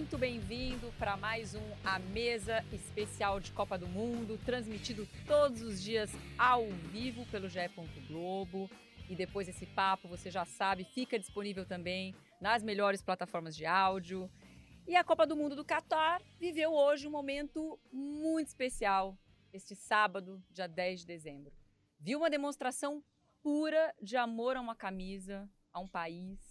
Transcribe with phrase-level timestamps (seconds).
[0.00, 5.82] Muito bem-vindo para mais um A Mesa Especial de Copa do Mundo, transmitido todos os
[5.82, 7.68] dias ao vivo pelo GE.
[8.08, 8.70] Globo.
[9.10, 14.30] E depois esse papo, você já sabe, fica disponível também nas melhores plataformas de áudio.
[14.88, 19.18] E a Copa do Mundo do Catar viveu hoje um momento muito especial,
[19.52, 21.52] este sábado, dia 10 de dezembro.
[21.98, 23.04] Viu uma demonstração
[23.42, 26.49] pura de amor a uma camisa, a um país.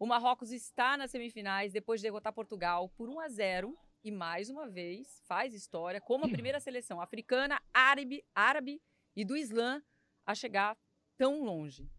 [0.00, 4.48] O Marrocos está nas semifinais depois de derrotar Portugal por 1 a 0 e mais
[4.48, 8.80] uma vez faz história como a primeira seleção africana, árabe, árabe
[9.16, 9.82] e do Islã
[10.24, 10.78] a chegar
[11.16, 11.90] tão longe.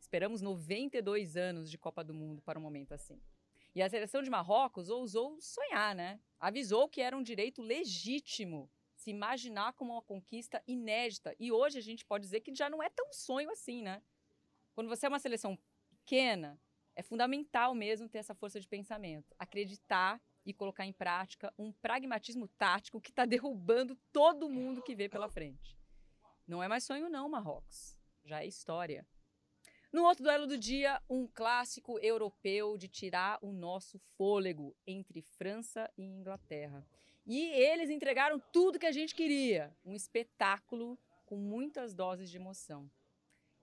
[0.00, 3.22] Esperamos 92 anos de Copa do Mundo para um momento assim.
[3.72, 6.18] E a seleção de Marrocos ousou sonhar, né?
[6.40, 11.32] Avisou que era um direito legítimo se imaginar como uma conquista inédita.
[11.38, 14.02] E hoje a gente pode dizer que já não é tão sonho assim, né?
[14.74, 15.56] Quando você é uma seleção
[15.88, 16.60] pequena,
[16.96, 22.46] é fundamental mesmo ter essa força de pensamento, acreditar e colocar em prática um pragmatismo
[22.48, 25.76] tático que está derrubando todo mundo que vê pela frente.
[26.46, 27.98] Não é mais sonho, não, Marrocos.
[28.24, 29.06] Já é história.
[29.92, 35.90] No outro duelo do dia, um clássico europeu de tirar o nosso fôlego entre França
[35.96, 36.84] e Inglaterra.
[37.26, 42.90] E eles entregaram tudo que a gente queria: um espetáculo com muitas doses de emoção.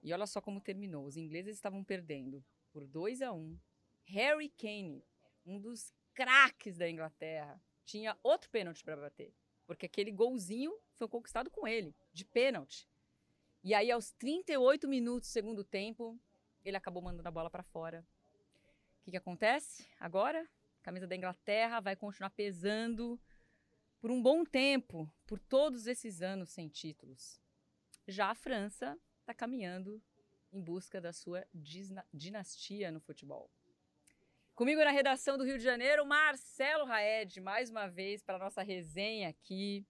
[0.01, 3.59] E olha só como terminou: os ingleses estavam perdendo por 2 a 1.
[4.05, 5.05] Harry Kane,
[5.45, 9.33] um dos craques da Inglaterra, tinha outro pênalti para bater,
[9.65, 12.89] porque aquele golzinho foi conquistado com ele, de pênalti.
[13.63, 16.19] E aí, aos 38 minutos do segundo tempo,
[16.63, 18.05] ele acabou mandando a bola para fora.
[18.99, 20.41] O que, que acontece agora?
[20.79, 23.19] A camisa da Inglaterra vai continuar pesando
[23.99, 27.39] por um bom tempo, por todos esses anos sem títulos.
[28.07, 30.01] Já a França está caminhando
[30.51, 31.45] em busca da sua
[32.13, 33.49] dinastia no futebol.
[34.53, 39.29] Comigo na redação do Rio de Janeiro, Marcelo Raed, mais uma vez para nossa resenha
[39.29, 39.85] aqui.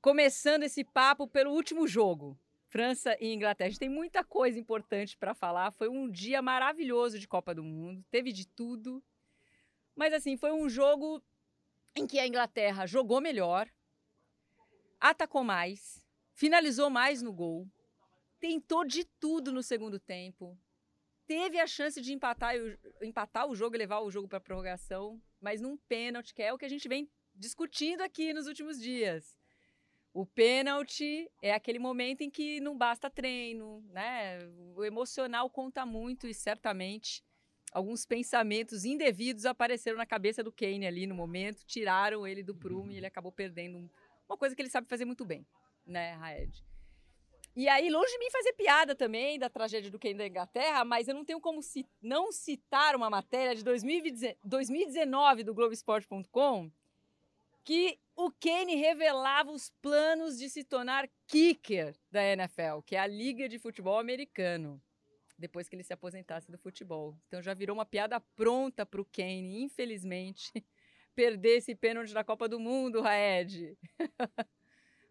[0.00, 2.38] Começando esse papo pelo último jogo,
[2.68, 3.68] França e Inglaterra.
[3.68, 5.72] A gente tem muita coisa importante para falar.
[5.72, 9.02] Foi um dia maravilhoso de Copa do Mundo, teve de tudo.
[9.96, 11.22] Mas assim, foi um jogo
[11.96, 13.68] em que a Inglaterra jogou melhor,
[15.00, 17.66] atacou mais, finalizou mais no gol,
[18.44, 20.54] tentou de tudo no segundo tempo,
[21.26, 22.54] teve a chance de empatar,
[23.00, 26.58] empatar o jogo e levar o jogo para prorrogação, mas num pênalti, que é o
[26.58, 29.34] que a gente vem discutindo aqui nos últimos dias.
[30.12, 34.40] O pênalti é aquele momento em que não basta treino, né?
[34.76, 37.24] O emocional conta muito e certamente
[37.72, 42.92] alguns pensamentos indevidos apareceram na cabeça do Kane ali no momento, tiraram ele do prumo
[42.92, 43.90] e ele acabou perdendo
[44.28, 45.46] uma coisa que ele sabe fazer muito bem,
[45.86, 46.62] né, Raed?
[47.56, 51.06] E aí, longe de mim fazer piada também da tragédia do Kane da Inglaterra, mas
[51.06, 56.70] eu não tenho como ci não citar uma matéria de 2019 do Globoesporte.com
[57.64, 63.06] que o Kane revelava os planos de se tornar kicker da NFL, que é a
[63.06, 64.82] Liga de Futebol Americano,
[65.38, 67.16] depois que ele se aposentasse do futebol.
[67.26, 70.52] Então já virou uma piada pronta para o Kane, infelizmente,
[71.14, 73.78] perder esse pênalti na Copa do Mundo, Raed.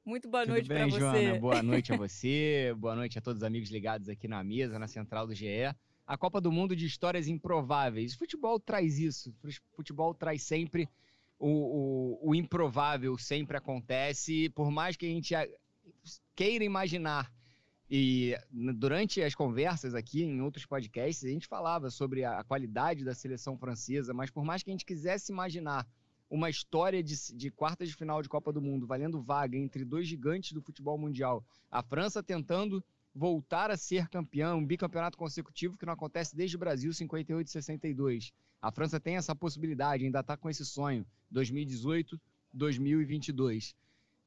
[0.06, 1.00] Muito boa Tudo noite para você.
[1.00, 1.40] Joana?
[1.40, 4.88] Boa noite a você, boa noite a todos os amigos ligados aqui na mesa, na
[4.88, 5.74] central do GE.
[6.06, 8.14] A Copa do Mundo de histórias improváveis.
[8.14, 9.34] O futebol traz isso.
[9.42, 10.90] O futebol traz sempre
[11.40, 15.34] o, o, o improvável sempre acontece, por mais que a gente
[16.36, 17.32] queira imaginar.
[17.90, 23.14] E durante as conversas aqui em outros podcasts, a gente falava sobre a qualidade da
[23.14, 25.88] seleção francesa, mas por mais que a gente quisesse imaginar
[26.34, 30.08] uma história de, de quartas de final de Copa do Mundo, valendo vaga entre dois
[30.08, 32.84] gigantes do futebol mundial, a França tentando
[33.14, 37.52] voltar a ser campeão, um bicampeonato consecutivo que não acontece desde o Brasil 58 e
[37.52, 38.34] 62.
[38.60, 42.20] A França tem essa possibilidade, ainda está com esse sonho, 2018,
[42.52, 43.76] 2022.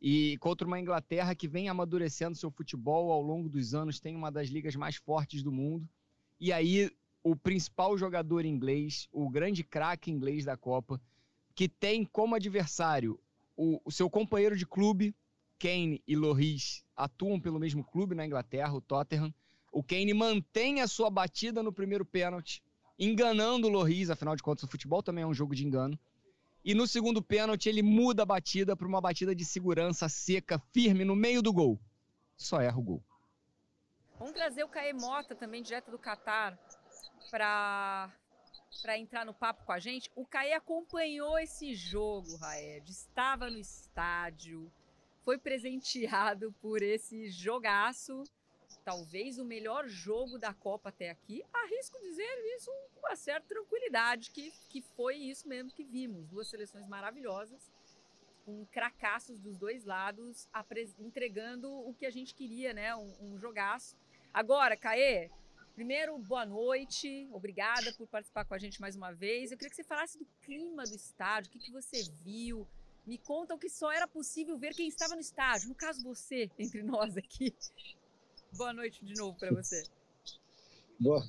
[0.00, 4.30] E contra uma Inglaterra que vem amadurecendo seu futebol ao longo dos anos, tem uma
[4.30, 5.88] das ligas mais fortes do mundo.
[6.38, 6.88] E aí,
[7.20, 11.00] o principal jogador inglês, o grande craque inglês da Copa,
[11.56, 13.18] que tem como adversário
[13.56, 15.16] o, o seu companheiro de clube,
[15.58, 19.34] Kane e Loris, atuam pelo mesmo clube na Inglaterra, o Tottenham.
[19.72, 22.62] O Kane mantém a sua batida no primeiro pênalti,
[22.98, 25.98] enganando o Loris, afinal de contas o futebol também é um jogo de engano.
[26.62, 31.06] E no segundo pênalti ele muda a batida para uma batida de segurança seca, firme,
[31.06, 31.80] no meio do gol.
[32.36, 33.02] Só erra o gol.
[34.18, 36.58] Vamos trazer o Caê Mota também, direto do Catar,
[37.30, 38.12] para
[38.82, 40.10] para entrar no papo com a gente.
[40.14, 44.70] O Caê acompanhou esse jogo, Raed, estava no estádio,
[45.22, 48.22] foi presenteado por esse jogaço,
[48.84, 51.44] talvez o melhor jogo da Copa até aqui.
[51.52, 56.28] Arrisco dizer isso com uma certa tranquilidade, que, que foi isso mesmo que vimos.
[56.28, 57.70] Duas seleções maravilhosas,
[58.44, 60.48] com cracassos dos dois lados,
[61.00, 62.94] entregando o que a gente queria, né?
[62.94, 63.96] Um, um jogaço.
[64.32, 65.30] Agora, Caê,
[65.76, 69.52] Primeiro, boa noite, obrigada por participar com a gente mais uma vez.
[69.52, 72.66] Eu queria que você falasse do clima do estádio, o que, que você viu.
[73.06, 76.50] Me conta o que só era possível ver quem estava no estádio, no caso você,
[76.58, 77.54] entre nós aqui.
[78.56, 79.84] Boa noite de novo para você.
[80.98, 81.22] Boa.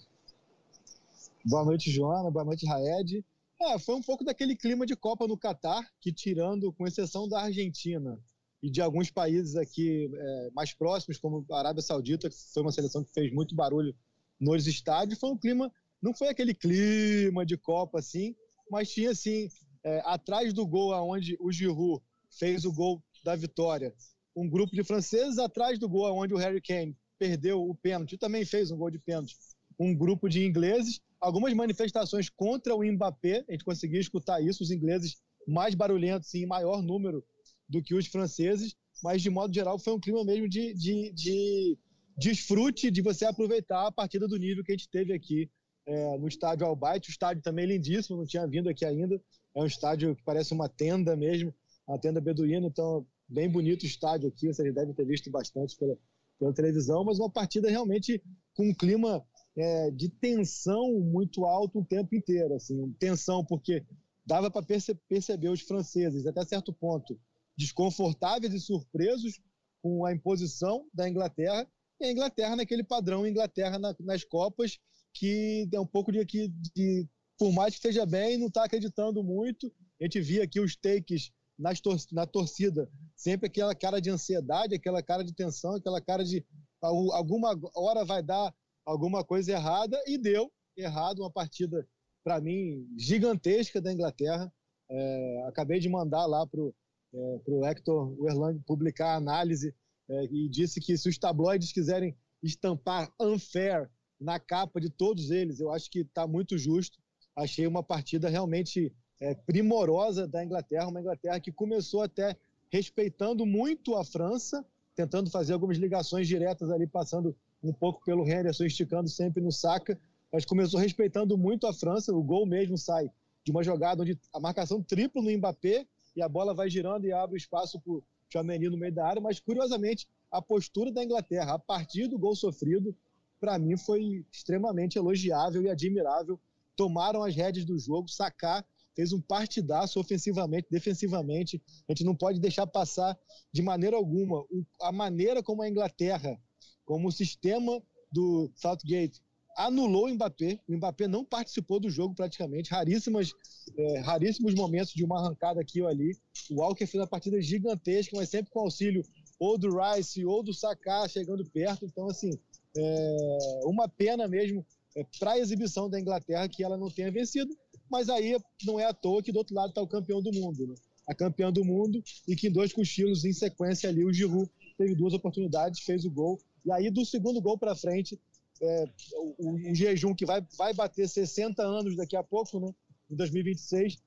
[1.44, 2.32] Boa noite, Joana.
[2.32, 3.26] Boa noite, Raed.
[3.62, 7.42] É, foi um pouco daquele clima de Copa no Catar, que tirando, com exceção da
[7.42, 8.18] Argentina
[8.64, 12.72] e de alguns países aqui é, mais próximos, como a Arábia Saudita, que foi uma
[12.72, 13.94] seleção que fez muito barulho
[14.40, 18.36] nos estádios, foi um clima, não foi aquele clima de Copa assim,
[18.70, 19.50] mas tinha assim,
[19.84, 23.94] é, atrás do gol aonde o Giroud fez o gol da vitória,
[24.36, 28.46] um grupo de franceses, atrás do gol aonde o Harry Kane perdeu o pênalti, também
[28.46, 29.36] fez um gol de pênalti,
[29.80, 34.72] um grupo de ingleses, algumas manifestações contra o Mbappé, a gente conseguia escutar isso, os
[34.72, 35.18] ingleses
[35.48, 37.24] mais barulhentos e em maior número
[37.68, 41.78] do que os franceses, mas de modo geral foi um clima mesmo de, de, de
[42.18, 45.50] desfrute de você aproveitar a partida do nível que a gente teve aqui
[45.86, 47.10] é, no estádio Albaite.
[47.10, 49.22] O estádio também é lindíssimo, não tinha vindo aqui ainda.
[49.56, 51.54] É um estádio que parece uma tenda mesmo,
[51.88, 55.98] uma tenda beduína, então bem bonito o estádio aqui, vocês devem ter visto bastante pela,
[56.40, 58.22] pela televisão, mas uma partida realmente
[58.54, 59.24] com um clima
[59.56, 62.54] é, de tensão muito alto o tempo inteiro.
[62.54, 63.86] Assim, tensão porque
[64.26, 67.20] dava para perce perceber os franceses, até certo ponto,
[67.58, 69.40] desconfortáveis e surpresos
[69.82, 71.68] com a imposição da Inglaterra,
[72.00, 74.78] e a Inglaterra naquele padrão Inglaterra na, nas Copas,
[75.14, 77.08] que é um pouco de, de, de
[77.38, 79.72] por mais que esteja bem, não está acreditando muito.
[80.00, 84.76] A gente via aqui os takes nas tor na torcida, sempre aquela cara de ansiedade,
[84.76, 86.46] aquela cara de tensão, aquela cara de
[86.80, 88.54] alguma hora vai dar
[88.86, 91.88] alguma coisa errada, e deu errado uma partida,
[92.24, 94.52] para mim, gigantesca da Inglaterra.
[94.90, 96.74] É, acabei de mandar lá para o
[97.14, 99.74] é, Hector Werlang publicar a análise
[100.10, 103.90] é, e disse que se os tabloides quiserem estampar unfair
[104.20, 107.00] na capa de todos eles, eu acho que está muito justo.
[107.36, 112.36] Achei uma partida realmente é, primorosa da Inglaterra, uma Inglaterra que começou até
[112.72, 114.66] respeitando muito a França,
[114.96, 120.00] tentando fazer algumas ligações diretas ali, passando um pouco pelo Henderson, esticando sempre no saca,
[120.32, 122.14] mas começou respeitando muito a França.
[122.14, 123.10] O gol mesmo sai
[123.44, 127.14] de uma jogada onde a marcação triplo no Mbappé e a bola vai girando e
[127.14, 127.94] abre espaço para
[128.32, 132.36] Chouameni no meio da área, mas curiosamente a postura da Inglaterra a partir do gol
[132.36, 132.96] sofrido,
[133.40, 136.40] para mim foi extremamente elogiável e admirável.
[136.76, 138.66] Tomaram as rédeas do jogo, sacar
[138.98, 141.62] fez um partidaço ofensivamente, defensivamente.
[141.88, 143.16] A gente não pode deixar passar
[143.52, 144.44] de maneira alguma
[144.82, 146.36] a maneira como a Inglaterra,
[146.84, 147.80] como o sistema
[148.12, 149.22] do Southgate
[149.58, 150.60] anulou o Mbappé.
[150.68, 152.70] O Mbappé não participou do jogo praticamente.
[152.70, 153.34] Raríssimas,
[153.76, 156.16] é, raríssimos momentos de uma arrancada aqui ou ali.
[156.50, 159.04] O Walker fez uma partida gigantesca, mas sempre com auxílio
[159.40, 161.86] ou do Rice ou do Saká chegando perto.
[161.86, 162.32] Então, assim,
[162.78, 164.66] é uma pena mesmo
[164.96, 167.58] é, para a exibição da Inglaterra que ela não tenha vencido.
[167.90, 170.68] Mas aí não é à toa que do outro lado está o campeão do mundo.
[170.68, 170.76] Né?
[171.08, 174.94] A campeã do mundo e que em dois cochilos em sequência ali o Giroud teve
[174.94, 176.38] duas oportunidades, fez o gol.
[176.66, 178.20] E aí do segundo gol para frente
[178.62, 178.86] é,
[179.16, 182.74] o, o, jejum que vai, vai bater 60 anos daqui a pouco, né,
[183.10, 183.98] em 2026,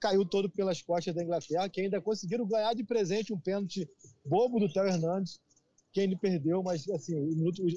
[0.00, 3.88] caiu todo pelas costas da Inglaterra, que ainda conseguiram ganhar de presente um pênalti
[4.24, 5.40] bobo do Theo Hernandes,
[5.92, 7.14] que ele perdeu, mas assim,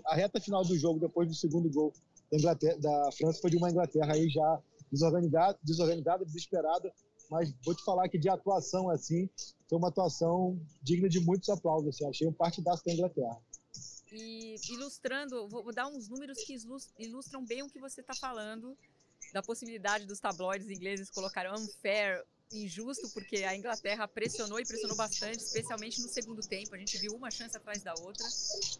[0.05, 1.93] a reta final do jogo, depois do segundo gol
[2.31, 4.59] da, Inglaterra, da França, foi de uma Inglaterra aí já
[4.91, 6.91] desorganizada, desorganizada, desesperada,
[7.29, 9.29] mas vou te falar que de atuação assim,
[9.69, 13.37] foi uma atuação digna de muitos aplausos, assim, achei um partidaço da Inglaterra.
[14.11, 16.57] E ilustrando, vou dar uns números que
[16.97, 18.77] ilustram bem o que você está falando,
[19.33, 25.37] da possibilidade dos tabloides ingleses colocarem unfair, injusto, porque a Inglaterra pressionou e pressionou bastante,
[25.37, 26.73] especialmente no segundo tempo.
[26.73, 28.25] A gente viu uma chance atrás da outra.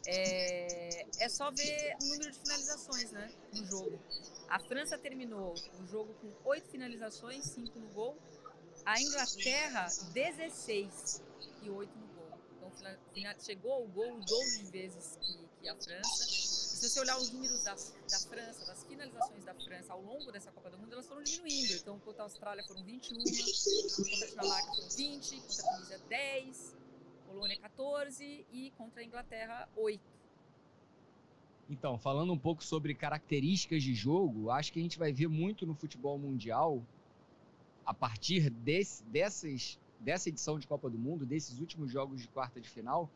[0.08, 4.00] É, é só ver o número de finalizações né, no jogo.
[4.50, 8.18] A França terminou o jogo com oito finalizações, cinco no gol.
[8.86, 11.22] A Inglaterra, 16
[11.62, 12.09] e oito no
[13.40, 16.24] chegou ao gol o dobro de vezes que, que a França.
[16.24, 20.32] E se você olhar os números da, da França, das finalizações da França ao longo
[20.32, 21.74] dessa Copa do Mundo, elas foram diminuindo.
[21.74, 26.78] Então, contra a Austrália foram 21, contra a Dinamarca foram 20, contra a Tunísia 10,
[27.28, 30.02] Polônia 14 e contra a Inglaterra 8.
[31.70, 35.68] Então, falando um pouco sobre características de jogo, acho que a gente vai ver muito
[35.68, 36.84] no futebol mundial,
[37.86, 42.60] a partir desse, dessas, dessa edição de Copa do Mundo, desses últimos jogos de quarta
[42.60, 43.10] de final,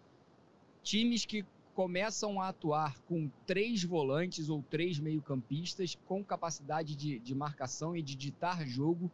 [0.83, 7.33] times que começam a atuar com três volantes ou três meio-campistas com capacidade de, de
[7.33, 9.09] marcação e de ditar jogo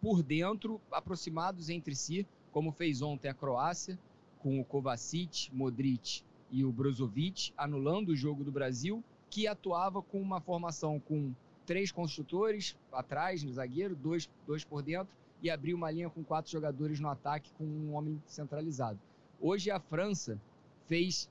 [0.00, 3.98] por dentro, aproximados entre si, como fez ontem a Croácia,
[4.38, 10.20] com o Kovacic, Modric e o Brozovic, anulando o jogo do Brasil, que atuava com
[10.20, 11.34] uma formação com
[11.66, 15.12] três construtores atrás, no zagueiro, dois, dois por dentro,
[15.44, 18.98] e abriu uma linha com quatro jogadores no ataque com um homem centralizado.
[19.38, 20.40] Hoje a França
[20.86, 21.28] fez,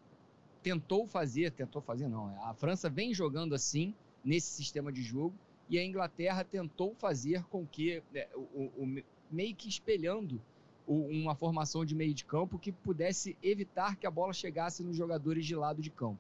[0.62, 3.91] tentou fazer, tentou fazer não, a França vem jogando assim,
[4.24, 5.34] nesse sistema de jogo,
[5.67, 10.39] e a Inglaterra tentou fazer com que, né, o, o, meio que espelhando
[10.88, 15.43] uma formação de meio de campo que pudesse evitar que a bola chegasse nos jogadores
[15.43, 16.20] de lado de campo.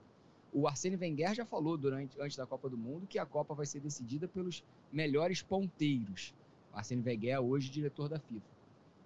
[0.51, 3.67] O Arsene Wenger já falou durante antes da Copa do Mundo que a Copa vai
[3.67, 6.33] ser decidida pelos melhores ponteiros.
[6.73, 8.45] O Arsene Wenger é hoje diretor da FIFA.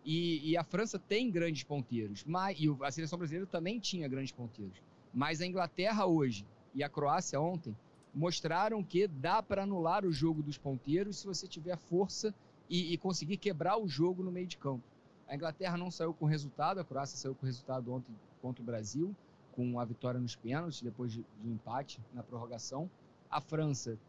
[0.06, 4.32] E, e, a França tem grandes ponteiros, mas, e a seleção brasileira também tinha grandes
[4.32, 4.82] ponteiros.
[5.14, 7.76] Mas a Inglaterra hoje e a Croácia ontem
[8.16, 12.34] mostraram que dá para anular o jogo dos ponteiros se você tiver força
[12.70, 14.84] e, e conseguir quebrar o jogo no meio de campo.
[15.28, 19.14] A Inglaterra não saiu com resultado, a Croácia saiu com resultado ontem contra o Brasil,
[19.52, 22.90] com a vitória nos pênaltis, depois de, de um empate na prorrogação.
[23.30, 24.00] A França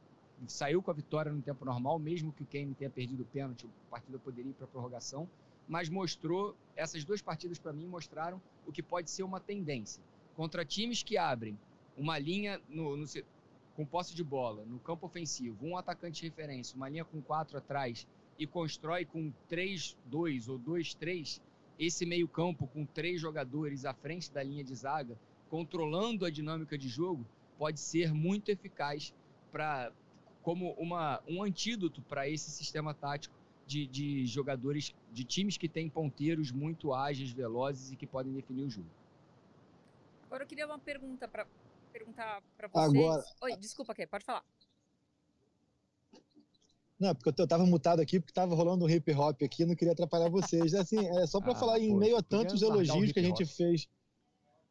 [0.46, 3.66] saiu com a vitória no tempo normal, mesmo que o Kane tenha perdido o pênalti,
[3.88, 5.28] a partida poderia ir para a prorrogação,
[5.66, 10.02] mas mostrou, essas duas partidas para mim mostraram o que pode ser uma tendência.
[10.36, 11.58] Contra times que abrem
[11.96, 13.06] uma linha no, no,
[13.74, 17.58] com posse de bola, no campo ofensivo, um atacante de referência, uma linha com quatro
[17.58, 18.06] atrás
[18.38, 21.40] e constrói com 3-2 ou 2-3
[21.78, 25.16] esse meio-campo com três jogadores à frente da linha de zaga,
[25.48, 27.24] controlando a dinâmica de jogo,
[27.56, 29.14] pode ser muito eficaz
[29.52, 29.92] para
[30.48, 33.34] como uma, um antídoto para esse sistema tático
[33.66, 38.62] de, de jogadores, de times que têm ponteiros muito ágeis, velozes e que podem definir
[38.62, 38.88] o jogo.
[40.24, 41.46] Agora eu queria uma pergunta para
[41.92, 43.04] perguntar para vocês.
[43.04, 43.24] Agora...
[43.42, 44.42] Oi, desculpa, Ké, pode falar.
[46.98, 49.92] Não, porque eu estava mutado aqui, porque estava rolando um hip hop aqui, não queria
[49.92, 50.72] atrapalhar vocês.
[50.72, 53.86] Assim, é só para ah, falar, em meio a tantos elogios que a gente fez,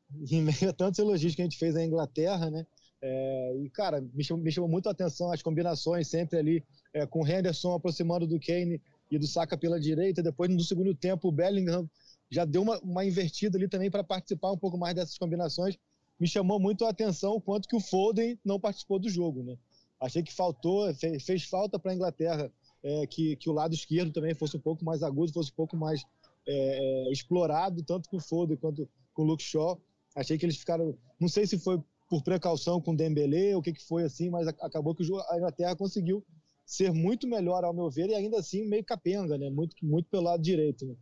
[0.31, 2.65] em meio a tantos elogios que a gente fez à Inglaterra, né?
[3.09, 7.05] É, e, cara, me chamou, me chamou muito a atenção as combinações sempre ali, é,
[7.05, 10.21] com o Henderson aproximando do Kane e do Saka pela direita.
[10.21, 11.89] Depois, no segundo tempo, o Bellingham
[12.29, 15.77] já deu uma, uma invertida ali também para participar um pouco mais dessas combinações.
[16.19, 19.57] Me chamou muito a atenção o quanto que o Foden não participou do jogo, né?
[20.01, 22.51] Achei que faltou, fez, fez falta para a Inglaterra
[22.83, 25.77] é, que, que o lado esquerdo também fosse um pouco mais agudo, fosse um pouco
[25.77, 26.03] mais
[26.45, 29.79] é, é, explorado, tanto com o Foden quanto com o Luke Shaw.
[30.13, 33.63] Achei que eles ficaram, não sei se foi por precaução com o Dembélé, ou o
[33.63, 36.23] que, que foi assim, mas acabou que a Inglaterra conseguiu
[36.65, 39.49] ser muito melhor, ao meu ver, e ainda assim meio capenga, né?
[39.49, 40.85] Muito, muito pelo lado direito.
[40.85, 40.95] Né?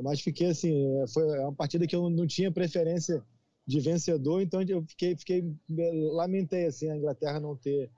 [0.00, 0.72] Mas fiquei assim,
[1.02, 3.24] é, foi uma partida que eu não tinha preferência
[3.66, 5.44] de vencedor, então eu fiquei, fiquei
[6.12, 7.90] lamentei assim a Inglaterra não ter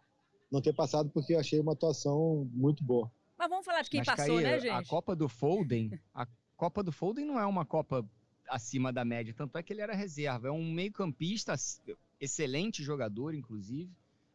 [0.50, 3.08] não ter passado porque eu achei uma atuação muito boa.
[3.38, 4.72] Mas vamos falar de quem Mas, passou, né, gente?
[4.72, 6.26] A Copa do Foden, a
[6.56, 8.04] Copa do Foden não é uma Copa
[8.48, 10.48] acima da média, tanto é que ele era reserva.
[10.48, 11.54] É um meio-campista,
[12.20, 13.90] excelente jogador, inclusive,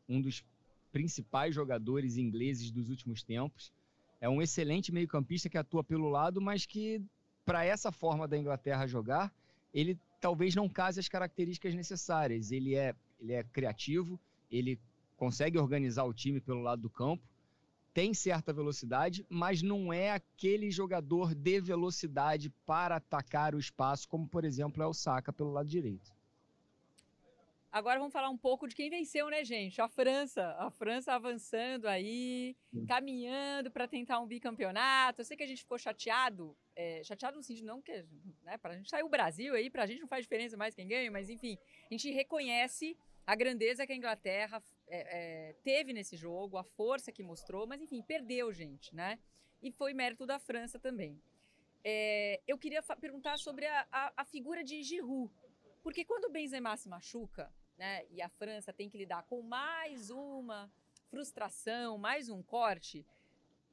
[0.10, 0.44] um dos
[0.92, 3.72] principais jogadores ingleses dos últimos tempos.
[4.20, 7.02] É um excelente meio-campista que atua pelo lado, mas que,
[7.46, 9.32] para essa forma da Inglaterra jogar,
[9.74, 12.52] ele talvez não case as características necessárias.
[12.52, 14.80] Ele é, ele é criativo, ele
[15.18, 17.24] consegue organizar o time pelo lado do campo,
[17.94, 24.28] tem certa velocidade, mas não é aquele jogador de velocidade para atacar o espaço, como
[24.28, 26.15] por exemplo é o Saka pelo lado direito.
[27.76, 29.82] Agora vamos falar um pouco de quem venceu, né, gente?
[29.82, 30.56] A França.
[30.58, 32.56] A França avançando aí,
[32.88, 35.20] caminhando para tentar um bicampeonato.
[35.20, 38.06] Eu sei que a gente ficou chateado, é, chateado no sentido não que,
[38.44, 40.74] né, para a gente sair o Brasil aí, para a gente não faz diferença mais
[40.74, 41.58] quem ganha, mas enfim,
[41.92, 47.12] a gente reconhece a grandeza que a Inglaterra é, é, teve nesse jogo, a força
[47.12, 49.20] que mostrou, mas enfim, perdeu, gente, né?
[49.62, 51.22] E foi mérito da França também.
[51.84, 55.30] É, eu queria perguntar sobre a, a, a, figura de Giroud,
[55.84, 60.10] porque quando o Benzema se machuca, né, e a França tem que lidar com mais
[60.10, 60.72] uma
[61.10, 63.06] frustração, mais um corte,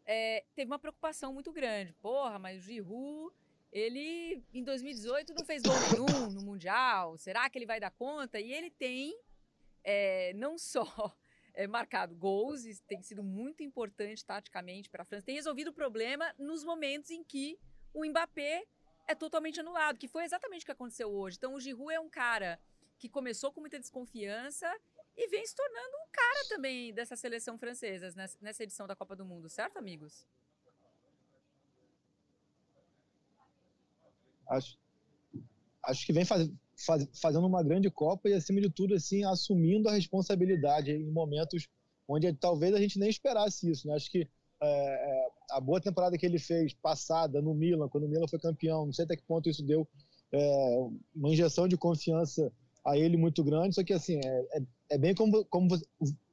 [0.04, 1.92] é, teve uma preocupação muito grande.
[1.94, 3.34] Porra, mas o Giroud,
[3.72, 8.38] ele em 2018 não fez gol nenhum no Mundial, será que ele vai dar conta?
[8.40, 9.16] E ele tem
[9.84, 10.84] é, não só
[11.54, 16.32] é, marcado gols, tem sido muito importante taticamente para a França, tem resolvido o problema
[16.38, 17.58] nos momentos em que
[17.94, 18.64] o Mbappé
[19.06, 21.36] é totalmente anulado, que foi exatamente o que aconteceu hoje.
[21.36, 22.58] Então o Giroud é um cara
[23.02, 24.72] que começou com muita desconfiança
[25.16, 29.24] e vem se tornando um cara também dessa seleção francesa nessa edição da Copa do
[29.24, 30.24] Mundo, certo, amigos?
[34.48, 34.78] Acho,
[35.82, 39.88] acho que vem faz, faz, fazendo uma grande Copa e, acima de tudo, assim, assumindo
[39.88, 41.68] a responsabilidade em momentos
[42.06, 43.88] onde talvez a gente nem esperasse isso.
[43.88, 43.96] Né?
[43.96, 44.30] Acho que
[44.60, 48.38] é, é, a boa temporada que ele fez passada no Milan, quando o Milan foi
[48.38, 49.88] campeão, não sei até que ponto isso deu
[50.30, 50.76] é,
[51.16, 52.52] uma injeção de confiança
[52.84, 53.74] a ele muito grande.
[53.74, 55.68] Só que, assim, é, é, é bem como, como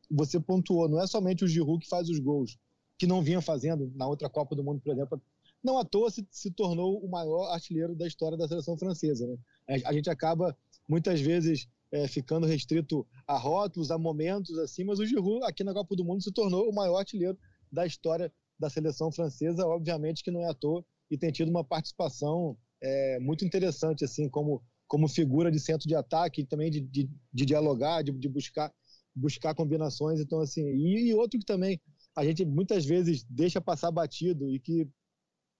[0.09, 2.57] você pontuou, não é somente o Giroud que faz os gols,
[2.97, 5.21] que não vinha fazendo na outra Copa do Mundo, por exemplo,
[5.63, 9.27] não à toa se, se tornou o maior artilheiro da história da seleção francesa.
[9.27, 9.81] Né?
[9.85, 15.05] A, gente acaba, muitas vezes, é, ficando restrito a rótulos, a momentos, assim, mas o
[15.05, 17.37] Giroud, aqui na Copa do Mundo, se tornou o maior artilheiro
[17.71, 21.63] da história da seleção francesa, obviamente que não é à toa, e tem tido uma
[21.63, 27.09] participação é, muito interessante, assim, como, como figura de centro de ataque, também de, de,
[27.31, 28.73] de dialogar, de, de, buscar,
[29.15, 30.19] buscar combinações.
[30.19, 31.79] Então, assim, e, e outro que também
[32.15, 34.89] a gente muitas vezes deixa passar batido e que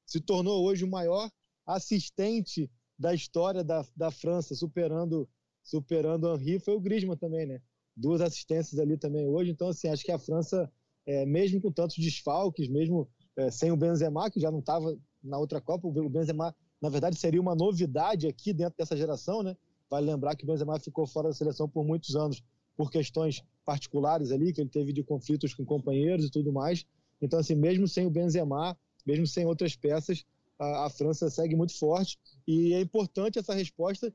[0.06, 1.30] se tornou hoje o maior
[1.66, 5.30] assistente da história da, da França, superando
[5.64, 7.62] superando Henri, foi o Griezmann também, né?
[7.96, 9.52] Duas assistências ali também hoje.
[9.52, 10.72] Então, assim, acho que a França,
[11.06, 13.08] é, mesmo com tantos desfalques, mesmo
[13.38, 17.20] é, sem o Benzema, que já não estava na outra Copa, o Benzema, na verdade,
[17.20, 19.56] seria uma novidade aqui dentro dessa geração, né?
[19.90, 22.44] Vale lembrar que o Benzema ficou fora da seleção por muitos anos
[22.78, 26.86] por questões particulares ali, que ele teve de conflitos com companheiros e tudo mais.
[27.22, 30.24] Então, assim, mesmo sem o Benzema, mesmo sem outras peças,
[30.58, 32.18] a, a, França segue muito forte
[32.48, 34.14] e é importante essa resposta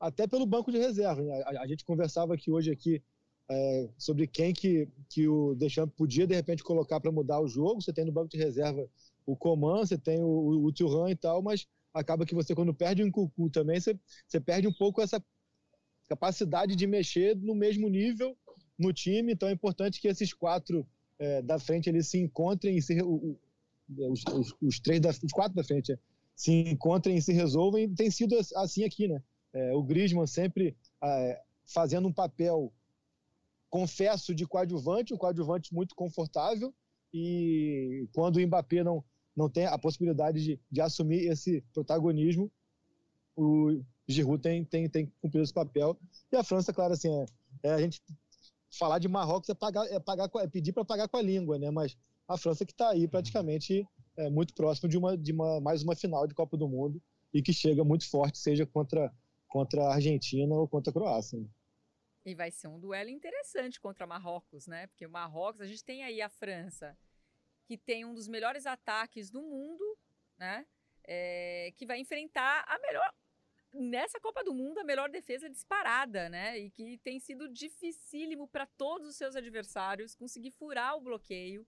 [0.00, 1.22] até pelo banco de reserva.
[1.22, 1.42] Né?
[1.42, 3.02] A, a, gente conversava aqui hoje aqui
[3.50, 7.82] é, sobre quem que, que o Deschamps podia de repente colocar para mudar o jogo.
[7.82, 8.88] Você tem no banco de reserva
[9.26, 12.74] o Coman, você tem o, o, o Thuram e tal, mas acaba que você quando
[12.74, 15.22] perde o Nkunku também você, você perde um pouco essa
[16.08, 18.36] capacidade de mexer no mesmo nível
[18.78, 19.32] no time.
[19.32, 20.86] Então é importante que esses quatro
[21.18, 23.38] é, da frente eles se encontrem e se, o,
[23.88, 25.98] os, os, os, três da, os quatro da frente é,
[26.34, 27.92] se encontrem e se resolvem.
[27.94, 29.22] Tem sido assim aqui, né?
[29.52, 32.72] É, o Griezmann sempre é, fazendo um papel,
[33.70, 36.74] confesso, de coadjuvante, um coadjuvante muito confortável.
[37.12, 39.02] E quando o Mbappé não,
[39.36, 42.50] não tem a possibilidade de, de assumir esse protagonismo,
[43.36, 45.98] o Giroud tem, tem, tem cumprido esse papel.
[46.32, 47.26] E a França, claro, assim, é,
[47.68, 48.00] é a gente
[48.78, 51.70] falar de Marrocos é, pagar, é, pagar, é pedir para pagar com a língua, né?
[51.70, 51.96] Mas
[52.26, 55.94] a França que está aí praticamente é, muito próximo de, uma, de uma, mais uma
[55.94, 57.00] final de Copa do Mundo
[57.32, 59.12] e que chega muito forte, seja contra,
[59.48, 61.38] contra a Argentina ou contra a Croácia.
[61.38, 61.46] Né?
[62.24, 64.86] E vai ser um duelo interessante contra Marrocos, né?
[64.88, 66.96] Porque o Marrocos, a gente tem aí a França,
[67.66, 69.84] que tem um dos melhores ataques do mundo,
[70.38, 70.66] né?
[71.04, 73.12] É, que vai enfrentar a melhor.
[73.72, 76.58] Nessa Copa do Mundo, a melhor defesa disparada, né?
[76.58, 81.66] E que tem sido dificílimo para todos os seus adversários conseguir furar o bloqueio.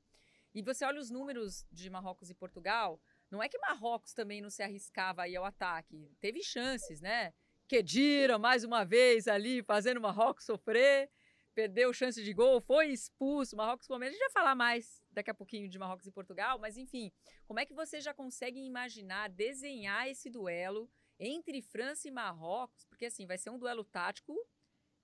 [0.55, 2.99] E você olha os números de Marrocos e Portugal,
[3.31, 6.11] não é que Marrocos também não se arriscava aí ao ataque.
[6.21, 7.35] Teve chances, né?
[7.69, 11.11] Kedira, mais uma vez ali, fazendo Marrocos sofrer,
[11.59, 13.57] perdeu chance de gol, foi expulso.
[13.57, 16.77] Marrocos Palmeiras, a gente vai falar mais daqui a pouquinho de Marrocos e Portugal, mas
[16.77, 17.11] enfim,
[17.49, 22.85] como é que você já consegue imaginar, desenhar esse duelo entre França e Marrocos?
[22.85, 24.37] Porque assim, vai ser um duelo tático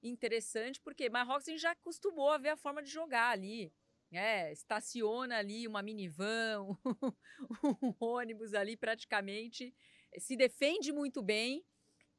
[0.00, 3.74] interessante, porque Marrocos a gente já acostumou a ver a forma de jogar ali
[4.12, 6.62] é, estaciona ali uma minivan,
[7.64, 9.74] um, um ônibus ali praticamente,
[10.18, 11.66] se defende muito bem,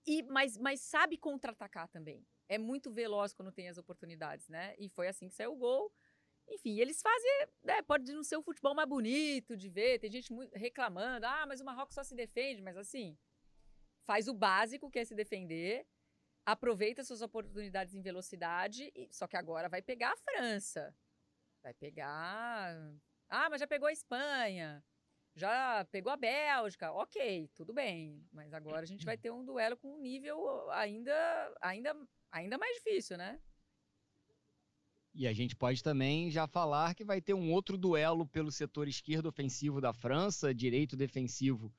[0.05, 2.27] e mas, mas sabe contra-atacar também.
[2.47, 4.75] É muito veloz quando tem as oportunidades, né?
[4.77, 5.91] E foi assim que saiu o gol.
[6.47, 10.31] Enfim, eles fazem, né, pode não ser o futebol mais bonito de ver, tem gente
[10.53, 13.17] reclamando, ah, mas o Marrocos só se defende, mas assim,
[14.05, 15.87] faz o básico, que é se defender,
[16.45, 20.95] aproveita suas oportunidades em velocidade, só que agora vai pegar a França.
[21.63, 22.95] Vai pegar.
[23.27, 24.83] Ah, mas já pegou a Espanha.
[25.35, 26.91] Já pegou a Bélgica.
[26.91, 28.23] Ok, tudo bem.
[28.31, 31.13] Mas agora a gente vai ter um duelo com um nível ainda,
[31.61, 31.95] ainda,
[32.31, 33.39] ainda mais difícil, né?
[35.13, 38.87] E a gente pode também já falar que vai ter um outro duelo pelo setor
[38.87, 41.73] esquerdo ofensivo da França, direito defensivo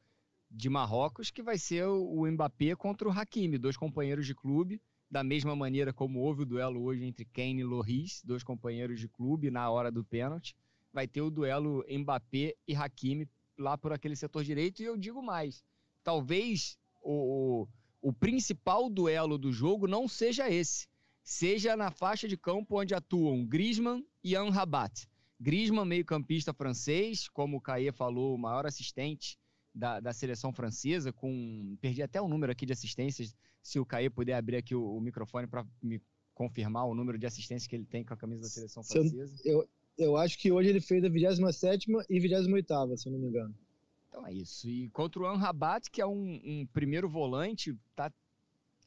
[0.50, 5.22] de Marrocos, que vai ser o Mbappé contra o Hakimi, dois companheiros de clube da
[5.22, 9.50] mesma maneira como houve o duelo hoje entre Kane e Loris, dois companheiros de clube,
[9.50, 10.56] na hora do pênalti,
[10.92, 14.82] vai ter o duelo Mbappé e Hakimi lá por aquele setor direito.
[14.82, 15.64] E eu digo mais,
[16.02, 17.64] talvez o,
[18.02, 20.88] o, o principal duelo do jogo não seja esse,
[21.22, 25.08] seja na faixa de campo onde atuam Griezmann e Anrabat.
[25.38, 29.38] Griezmann, meio-campista francês, como o Caê falou, o maior assistente
[29.74, 31.76] da, da seleção francesa, com.
[31.80, 33.36] Perdi até o número aqui de assistências.
[33.62, 36.00] Se o Caê puder abrir aqui o, o microfone para me
[36.32, 39.34] confirmar o número de assistências que ele tem com a camisa da seleção francesa.
[39.44, 43.28] Eu, eu acho que hoje ele fez a 27 e 28, se eu não me
[43.28, 43.54] engano.
[44.08, 44.68] Então é isso.
[44.68, 48.12] E contra o Anrabat, que é um, um primeiro volante, tá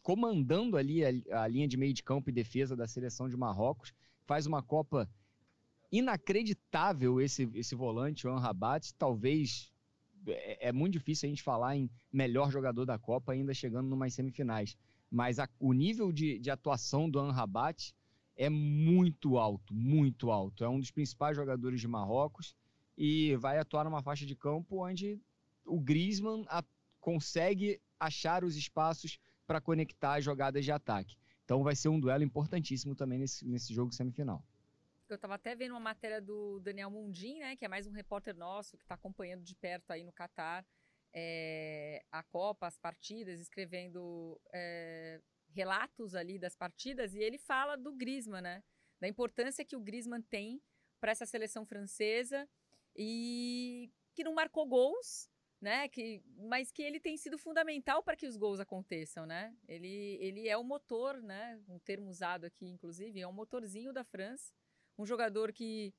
[0.03, 3.93] comandando ali a, a, linha de meio de campo e defesa da seleção de Marrocos.
[4.25, 5.09] Faz uma Copa
[5.91, 8.93] inacreditável esse, esse volante, o Anrabat.
[8.95, 9.71] Talvez
[10.27, 14.13] é, é, muito difícil a gente falar em melhor jogador da Copa ainda chegando numas
[14.13, 14.75] semifinais.
[15.11, 17.93] Mas a, o nível de, de atuação do Anrabat
[18.39, 20.63] é muito alto, muito alto.
[20.63, 22.55] É um dos principais jogadores de Marrocos
[22.97, 25.19] e vai atuar numa faixa de campo onde
[25.65, 26.63] o Griezmann a,
[27.01, 31.17] consegue achar os espaços para conectar as jogadas de ataque.
[31.43, 34.41] Então vai ser um duelo importantíssimo também nesse, nesse jogo semifinal.
[35.09, 38.37] Eu estava até vendo uma matéria do Daniel Mundim, né, que é mais um repórter
[38.37, 40.65] nosso que está acompanhando de perto aí no Catar
[41.13, 47.91] é, a Copa, as partidas, escrevendo é, relatos ali das partidas e ele fala do
[47.91, 48.63] Griezmann, né,
[48.99, 50.61] da importância que o Griezmann tem
[50.99, 52.47] para essa seleção francesa
[52.95, 55.29] e que não marcou gols,
[55.61, 55.87] né?
[55.89, 59.55] Que, mas que ele tem sido fundamental para que os gols aconteçam, né?
[59.67, 61.61] Ele, ele é o motor, né?
[61.67, 64.51] Um termo usado aqui, inclusive, é um motorzinho da França.
[64.97, 65.93] Um jogador que,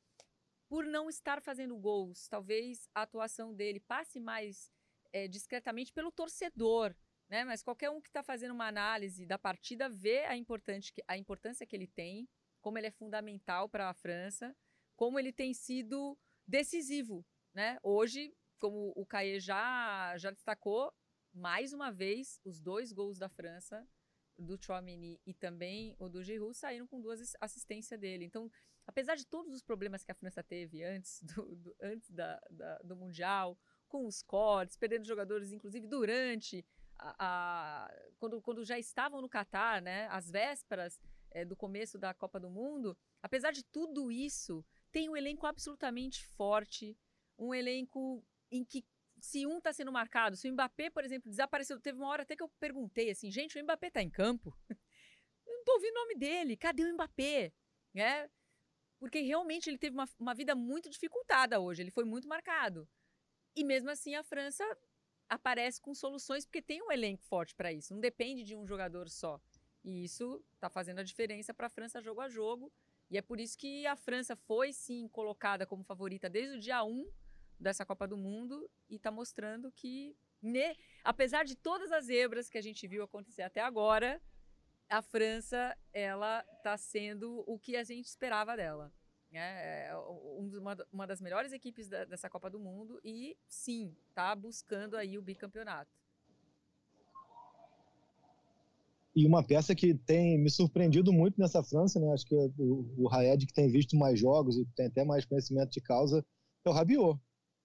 [0.68, 4.70] por não estar fazendo gols, talvez a atuação dele passe mais
[5.12, 6.94] é, discretamente pelo torcedor,
[7.30, 7.44] né?
[7.44, 11.64] Mas qualquer um que está fazendo uma análise da partida vê a, importante, a importância
[11.64, 12.28] que ele tem,
[12.60, 14.54] como ele é fundamental para a França,
[14.96, 17.78] como ele tem sido decisivo, né?
[17.82, 20.92] Hoje, como o Caê já, já destacou,
[21.32, 23.86] mais uma vez, os dois gols da França,
[24.36, 28.24] do Chouameni e também o do Giroud, saíram com duas assistências dele.
[28.24, 28.50] Então,
[28.86, 32.78] apesar de todos os problemas que a França teve antes do, do antes da, da,
[32.78, 33.56] do Mundial,
[33.88, 36.64] com os cortes, perdendo jogadores, inclusive durante
[37.00, 42.12] a, a, quando, quando já estavam no Catar, né, às vésperas é, do começo da
[42.12, 46.96] Copa do Mundo, apesar de tudo isso, tem um elenco absolutamente forte,
[47.38, 48.84] um elenco em que
[49.18, 52.36] se um está sendo marcado, se o Mbappé, por exemplo, desapareceu, teve uma hora até
[52.36, 54.56] que eu perguntei assim, gente, o Mbappé está em campo?
[55.46, 57.52] eu não tô ouvindo o nome dele, cadê o Mbappé?
[57.94, 58.28] Né?
[58.98, 62.88] Porque realmente ele teve uma, uma vida muito dificultada hoje, ele foi muito marcado.
[63.54, 64.64] E mesmo assim a França
[65.30, 69.08] aparece com soluções porque tem um elenco forte para isso, não depende de um jogador
[69.08, 69.40] só.
[69.82, 72.70] E isso está fazendo a diferença para a França jogo a jogo.
[73.08, 76.84] E é por isso que a França foi sim colocada como favorita desde o dia
[76.84, 77.10] 1
[77.58, 82.58] dessa Copa do Mundo e está mostrando que, né, apesar de todas as zebras que
[82.58, 84.20] a gente viu acontecer até agora,
[84.88, 88.92] a França ela está sendo o que a gente esperava dela.
[89.30, 89.86] Né?
[89.86, 89.96] É
[90.92, 96.00] uma, das melhores equipes dessa Copa do Mundo e sim está buscando aí o bicampeonato.
[99.14, 102.12] e uma peça que tem me surpreendido muito nessa França, né?
[102.12, 105.70] Acho que o, o Raed, que tem visto mais jogos e tem até mais conhecimento
[105.70, 106.24] de causa,
[106.64, 107.18] é o Rabiot.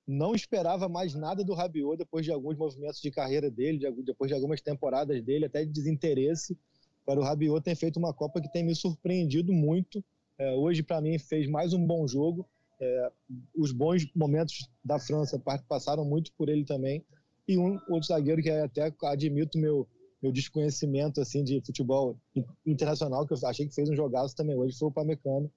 [0.08, 4.30] Não esperava mais nada do Rabiot depois de alguns movimentos de carreira dele, de, depois
[4.30, 6.58] de algumas temporadas dele, até de desinteresse.
[7.06, 10.04] Para o Rabiot tem feito uma Copa que tem me surpreendido muito.
[10.38, 12.48] É, hoje, para mim, fez mais um bom jogo.
[12.80, 13.12] É,
[13.56, 17.04] os bons momentos da França passaram muito por ele também.
[17.48, 19.88] E um outro zagueiro que até admito meu
[20.26, 22.18] meu desconhecimento assim de futebol
[22.66, 25.52] internacional, que eu achei que fez um jogaço também hoje, foi o Pamecano.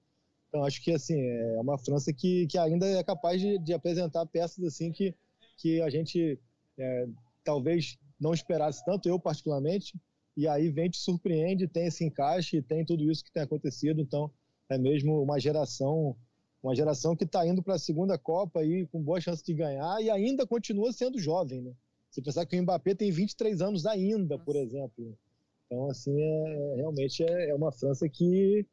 [0.47, 4.25] Então acho que assim é uma França que, que ainda é capaz de, de apresentar
[4.27, 5.15] peças assim que,
[5.57, 6.39] que a gente
[6.77, 7.07] é,
[7.43, 9.97] talvez não esperasse tanto, eu particularmente,
[10.37, 14.31] e aí vem te surpreende, tem esse encaixe, tem tudo isso que tem acontecido, então
[14.69, 16.15] é mesmo uma geração
[16.61, 20.01] uma geração que está indo para a segunda Copa aí com boa chance de ganhar
[20.01, 21.73] e ainda continua sendo jovem, né?
[22.09, 24.43] Você pensar que o Mbappé tem 23 anos ainda, Nossa.
[24.43, 25.17] por exemplo.
[25.65, 28.65] Então, assim, é, realmente é, é, uma França que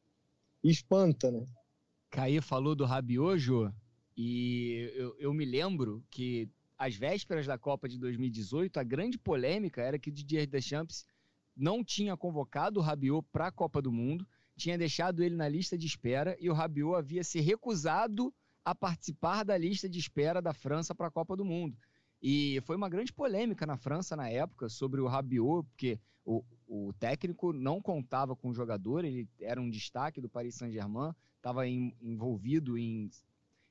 [0.65, 1.47] espanta, né?
[2.11, 3.71] Caí falou do Rabiot, Jô,
[4.17, 9.83] e eu, eu me lembro que às vésperas da Copa de 2018, a grande polêmica
[9.83, 11.07] era que o Didier Deschamps
[11.57, 15.77] não tinha convocado o Rabiot para a Copa do Mundo, tinha deixado ele na lista
[15.77, 18.33] de espera e o Rabiot havia se recusado
[18.65, 21.77] a participar da lista de espera da França para a Copa do Mundo.
[22.21, 26.93] E foi uma grande polêmica na França na época sobre o Rabiot, porque o, o
[26.99, 32.77] técnico não contava com o jogador, ele era um destaque do Paris Saint-Germain, estava envolvido
[32.77, 33.09] em,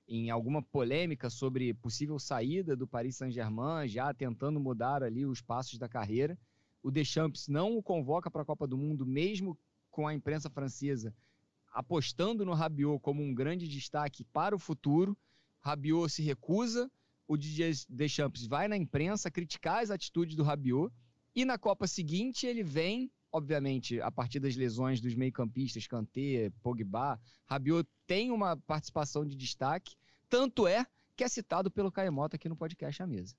[0.07, 5.77] em alguma polêmica sobre possível saída do Paris Saint-Germain, já tentando mudar ali os passos
[5.77, 6.37] da carreira.
[6.81, 9.57] O Deschamps não o convoca para a Copa do Mundo, mesmo
[9.95, 11.15] com a imprensa francesa
[11.71, 15.17] apostando no Rabiot como um grande destaque para o futuro.
[15.61, 16.91] Rabiot se recusa,
[17.25, 20.93] o Didier Deschamps vai na imprensa criticar as atitudes do Rabiot
[21.33, 27.19] e na Copa seguinte ele vem obviamente, a partir das lesões dos meio-campistas, Kanté, Pogba,
[27.45, 29.97] Rabiot tem uma participação de destaque,
[30.29, 30.85] tanto é
[31.17, 33.35] que é citado pelo Caemota aqui no podcast à mesa.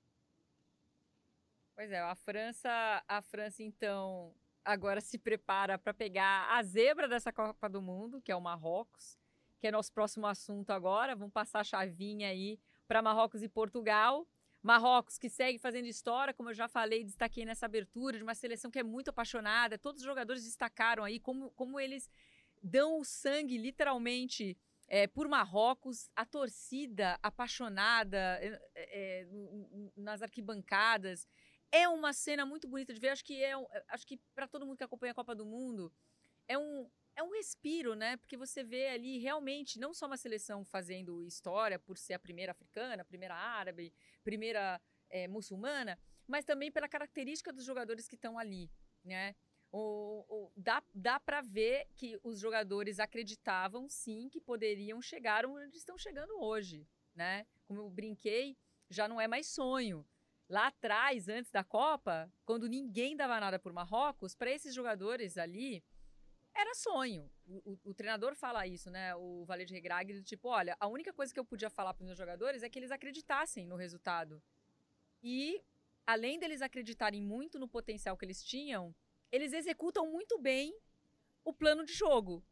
[1.73, 4.35] Pois é, a França, a França então
[4.67, 9.17] agora se prepara para pegar a zebra dessa Copa do Mundo, que é o Marrocos,
[9.59, 11.15] que é nosso próximo assunto agora.
[11.15, 14.27] Vamos passar a chavinha aí para Marrocos e Portugal.
[14.61, 18.69] Marrocos que segue fazendo história, como eu já falei, destaquei nessa abertura, de uma seleção
[18.69, 19.77] que é muito apaixonada.
[19.77, 22.09] Todos os jogadores destacaram aí como, como eles
[22.61, 26.09] dão o sangue, literalmente, é, por Marrocos.
[26.13, 29.27] A torcida apaixonada é, é,
[29.95, 31.25] nas arquibancadas.
[31.71, 33.09] É uma cena muito bonita de ver.
[33.09, 33.53] Acho que é,
[33.89, 35.91] acho que para todo mundo que acompanha a Copa do Mundo
[36.47, 38.15] é um é um respiro, né?
[38.17, 42.51] Porque você vê ali realmente não só uma seleção fazendo história por ser a primeira
[42.51, 43.91] africana, a primeira árabe,
[44.23, 48.69] primeira é, muçulmana, mas também pela característica dos jogadores que estão ali,
[49.03, 49.35] né?
[49.71, 55.75] O, o, dá dá para ver que os jogadores acreditavam sim que poderiam chegar onde
[55.75, 57.47] estão chegando hoje, né?
[57.65, 58.55] Como eu brinquei,
[58.89, 60.05] já não é mais sonho.
[60.49, 65.83] Lá atrás, antes da Copa, quando ninguém dava nada por Marrocos, para esses jogadores ali,
[66.55, 67.29] era sonho.
[67.45, 69.13] O, o, o, treinador fala isso, né?
[69.15, 72.07] O Valer de Regrag, tipo, olha, a única coisa que eu podia falar para os
[72.07, 74.41] meus jogadores é que eles acreditassem no resultado.
[75.21, 75.61] E,
[76.05, 78.95] além deles acreditarem muito no potencial que eles tinham,
[79.31, 80.75] eles executam muito bem
[81.43, 82.43] o plano de jogo.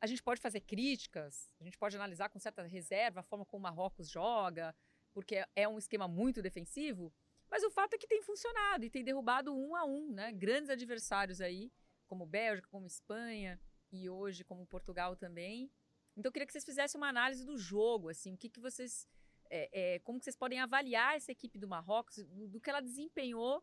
[0.00, 3.60] A gente pode fazer críticas, a gente pode analisar com certa reserva a forma como
[3.60, 4.74] o Marrocos joga,
[5.12, 7.12] porque é um esquema muito defensivo,
[7.52, 10.32] mas o fato é que tem funcionado e tem derrubado um a um, né?
[10.32, 11.70] Grandes adversários aí
[12.06, 13.60] como Bélgica, como Espanha
[13.92, 15.70] e hoje como Portugal também.
[16.16, 19.06] Então eu queria que vocês fizessem uma análise do jogo, assim, o que, que vocês,
[19.50, 22.80] é, é, como que vocês podem avaliar essa equipe do Marrocos, do, do que ela
[22.80, 23.62] desempenhou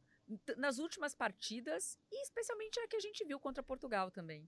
[0.55, 4.47] nas últimas partidas e especialmente a que a gente viu contra Portugal também.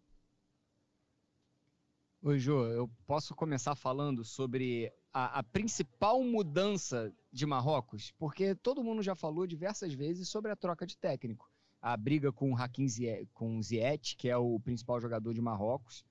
[2.22, 8.84] Oi, Jô, eu posso começar falando sobre a, a, principal mudança de Marrocos, porque todo
[8.84, 12.88] mundo já falou diversas vezes sobre a troca de técnico a briga com o Hakim
[12.88, 16.06] Ziyech, com Ziyech, que é o principal jogador de Marrocos.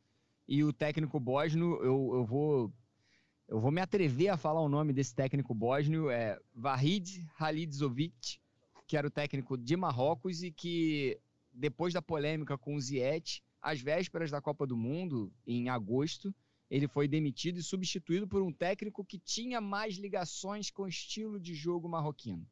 [0.48, 2.72] E o técnico bósnio, eu, eu vou
[3.46, 8.38] eu vou me atrever a falar o nome desse técnico bósnio, é Vahid Halidzovic,
[8.86, 11.18] que era o técnico de Marrocos e que,
[11.52, 16.32] depois da polêmica com o Ziyech, às vésperas da Copa do Mundo, em agosto,
[16.70, 21.40] ele foi demitido e substituído por um técnico que tinha mais ligações com o estilo
[21.40, 22.46] de jogo marroquino.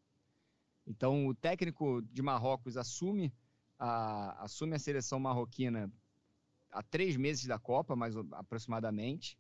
[0.85, 3.33] Então, o técnico de Marrocos assume
[3.79, 5.93] a, assume a seleção marroquina
[6.71, 9.39] há três meses da Copa, mais aproximadamente,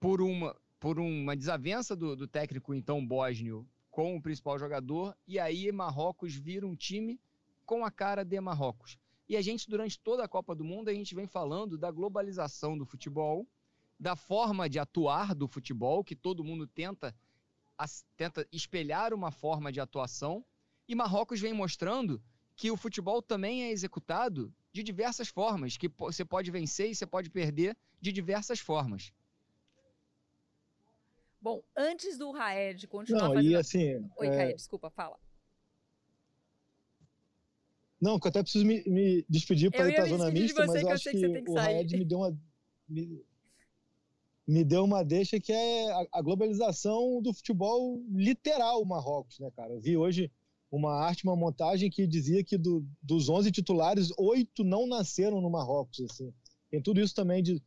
[0.00, 5.38] por uma, por uma desavença do, do técnico, então, bósnio, com o principal jogador, e
[5.38, 7.20] aí Marrocos vira um time
[7.66, 8.96] com a cara de Marrocos.
[9.28, 12.78] E a gente, durante toda a Copa do Mundo, a gente vem falando da globalização
[12.78, 13.46] do futebol,
[13.98, 17.14] da forma de atuar do futebol, que todo mundo tenta
[18.16, 20.44] tenta espelhar uma forma de atuação,
[20.88, 22.20] e Marrocos vem mostrando
[22.56, 27.06] que o futebol também é executado de diversas formas, que você pode vencer e você
[27.06, 29.12] pode perder de diversas formas.
[31.40, 33.52] Bom, antes do Raed continuar Não, fazendo...
[33.52, 34.36] E assim, Oi, é...
[34.36, 35.16] Raed, desculpa, fala.
[38.00, 40.82] Não, que eu até preciso me, me despedir para ir para a zona mista, mas
[40.82, 42.36] eu acho que, que, que o Raed me deu uma...
[42.88, 43.24] Me
[44.48, 49.74] me deu uma deixa que é a, globalização do futebol literal Marrocos, né, cara?
[49.74, 50.32] Eu vi hoje
[50.72, 55.50] uma arte, uma montagem que dizia que do, dos 11 titulares, oito não nasceram no
[55.50, 56.32] Marrocos, assim.
[56.70, 57.62] Tem tudo isso também de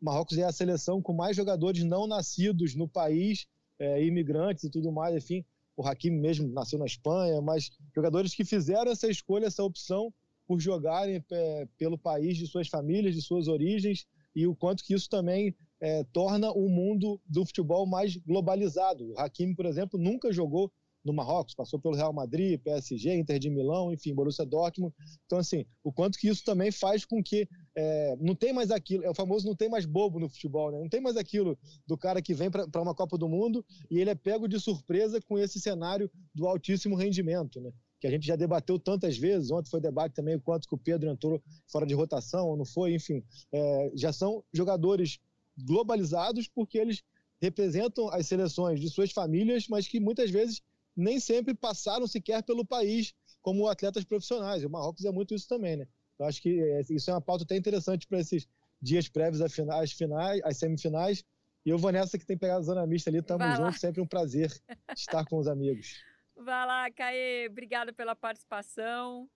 [0.00, 3.46] Marrocos é a seleção com mais jogadores não nascidos no país,
[3.78, 5.44] é, imigrantes e tudo mais, enfim.
[5.76, 10.12] O Hakimi mesmo nasceu na Espanha, mas jogadores que fizeram essa escolha, essa opção
[10.46, 14.06] por jogarem é, pelo país de suas famílias, de suas origens,
[14.36, 19.10] e o quanto que isso também é, torna o mundo do futebol mais globalizado.
[19.10, 20.72] O Hakimi, por exemplo, nunca jogou
[21.04, 24.94] no Marrocos, passou pelo Real Madrid, PSG, Inter de Milão, enfim, Borussia Dortmund.
[25.26, 29.04] Então, assim, o quanto que isso também faz com que é, não tem mais aquilo,
[29.04, 30.78] é o famoso não tem mais bobo no futebol, né?
[30.78, 34.10] Não tem mais aquilo do cara que vem para uma Copa do Mundo e ele
[34.10, 37.72] é pego de surpresa com esse cenário do altíssimo rendimento, né?
[38.00, 39.50] Que a gente já debateu tantas vezes.
[39.50, 42.64] Ontem foi debate também o quanto que o Pedro entrou fora de rotação ou não
[42.64, 43.24] foi, enfim.
[43.52, 45.18] É, já são jogadores
[45.56, 47.02] globalizados porque eles
[47.40, 50.62] representam as seleções de suas famílias, mas que muitas vezes
[50.96, 54.64] nem sempre passaram sequer pelo país como atletas profissionais.
[54.64, 55.86] O Marrocos é muito isso também, né?
[56.18, 58.46] Eu acho que é, isso é uma pauta até interessante para esses
[58.80, 61.24] dias prévios às finais, finais, às semifinais.
[61.64, 63.22] E eu vou nessa que tem pegado a zona mista ali.
[63.22, 64.52] Tamo junto, sempre um prazer
[64.96, 66.02] estar com os amigos.
[66.36, 67.48] Vai lá, Caê.
[67.48, 69.28] Obrigada pela participação.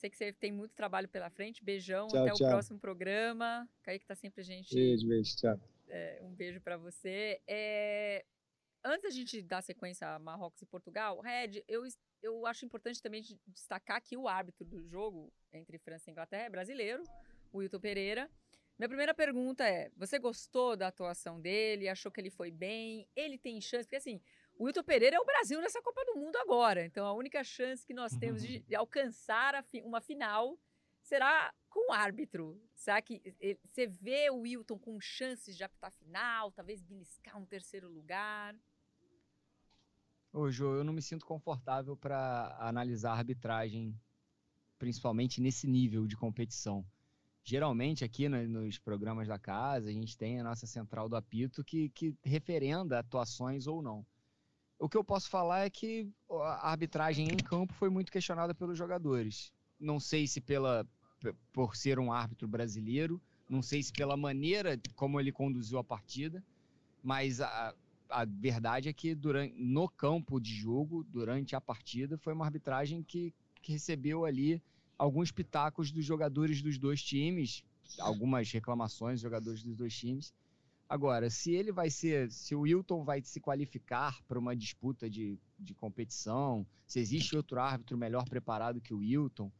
[0.00, 1.62] Sei que você tem muito trabalho pela frente.
[1.62, 2.46] Beijão, tchau, até tchau.
[2.46, 3.68] o próximo programa.
[3.82, 4.74] Kaique tá sempre a gente.
[4.74, 5.60] Beijo, beijo, tchau.
[5.88, 7.38] É, um beijo para você.
[7.46, 8.24] É,
[8.82, 11.86] antes da gente dar sequência a Marrocos e Portugal, Red, eu,
[12.22, 16.50] eu acho importante também destacar que o árbitro do jogo entre França e Inglaterra é
[16.50, 17.02] brasileiro,
[17.52, 18.30] o Wilton Pereira.
[18.78, 21.90] Minha primeira pergunta é: você gostou da atuação dele?
[21.90, 23.06] Achou que ele foi bem?
[23.14, 23.84] Ele tem chance?
[23.84, 24.18] Porque assim,
[24.60, 26.84] o Wilton Pereira é o Brasil nessa Copa do Mundo agora.
[26.84, 30.58] Então a única chance que nós temos de, de alcançar fi, uma final
[31.00, 32.62] será com o árbitro.
[32.74, 33.22] Será que
[33.64, 38.54] você vê o Wilton com chances de apitar final, talvez beliscar um terceiro lugar?
[40.30, 43.98] Ô, Jô, eu não me sinto confortável para analisar a arbitragem,
[44.78, 46.84] principalmente nesse nível de competição.
[47.42, 51.64] Geralmente, aqui no, nos programas da casa, a gente tem a nossa central do apito
[51.64, 54.04] que, que referenda atuações ou não.
[54.80, 58.78] O que eu posso falar é que a arbitragem em campo foi muito questionada pelos
[58.78, 59.52] jogadores.
[59.78, 60.88] Não sei se pela,
[61.52, 66.42] por ser um árbitro brasileiro, não sei se pela maneira como ele conduziu a partida,
[67.02, 67.74] mas a,
[68.08, 73.02] a verdade é que durante, no campo de jogo, durante a partida, foi uma arbitragem
[73.02, 74.62] que, que recebeu ali
[74.96, 77.62] alguns pitacos dos jogadores dos dois times,
[77.98, 80.32] algumas reclamações dos jogadores dos dois times.
[80.90, 85.38] Agora, se ele vai ser, se o Wilton vai se qualificar para uma disputa de,
[85.56, 89.52] de competição, se existe outro árbitro melhor preparado que o Wilton,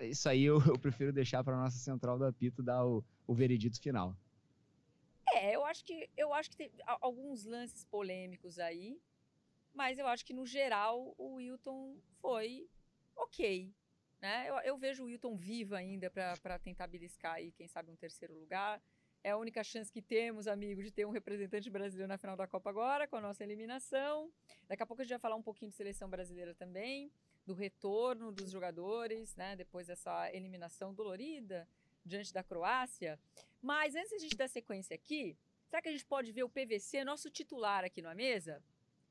[0.00, 3.80] isso aí eu, eu prefiro deixar para nossa central do apito dar o, o veredito
[3.80, 4.14] final.
[5.32, 9.00] É, eu acho que eu acho que tem alguns lances polêmicos aí,
[9.72, 12.68] mas eu acho que no geral o Wilton foi
[13.16, 13.72] ok.
[14.20, 14.50] Né?
[14.50, 18.38] Eu, eu vejo o Wilton vivo ainda para tentar beliscar aí, quem sabe, um terceiro
[18.38, 18.82] lugar.
[19.24, 22.46] É a única chance que temos, amigo, de ter um representante brasileiro na final da
[22.46, 24.30] Copa agora, com a nossa eliminação.
[24.68, 27.10] Daqui a pouco a gente vai falar um pouquinho de seleção brasileira também,
[27.46, 29.56] do retorno dos jogadores, né?
[29.56, 31.66] Depois dessa eliminação dolorida
[32.04, 33.18] diante da Croácia.
[33.62, 35.34] Mas antes a gente dar sequência aqui,
[35.70, 38.62] será que a gente pode ver o PVC, nosso titular aqui na mesa?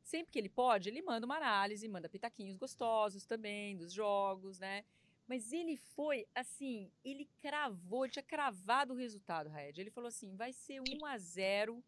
[0.03, 4.85] Sempre que ele pode, ele manda uma análise, manda pitaquinhos gostosos também dos jogos, né?
[5.27, 9.79] Mas ele foi assim, ele cravou, ele tinha cravado o resultado, Raed.
[9.79, 11.83] Ele falou assim: vai ser 1 a 0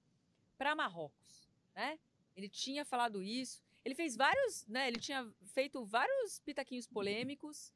[0.57, 1.99] para Marrocos, né?
[2.35, 3.61] Ele tinha falado isso.
[3.83, 4.87] Ele fez vários, né?
[4.87, 7.71] Ele tinha feito vários pitaquinhos polêmicos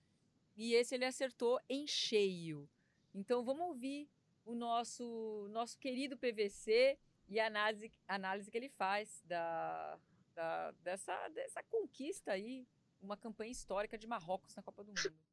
[0.55, 2.67] e esse ele acertou em cheio.
[3.13, 4.09] Então vamos ouvir
[4.45, 9.99] o nosso, nosso querido PVC e a análise, análise que ele faz da,
[10.33, 12.67] da, dessa, dessa conquista aí,
[12.99, 15.28] uma campanha histórica de Marrocos na Copa do Mundo.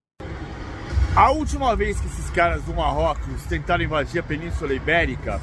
[1.17, 5.41] A última vez que esses caras do Marrocos tentaram invadir a Península Ibérica,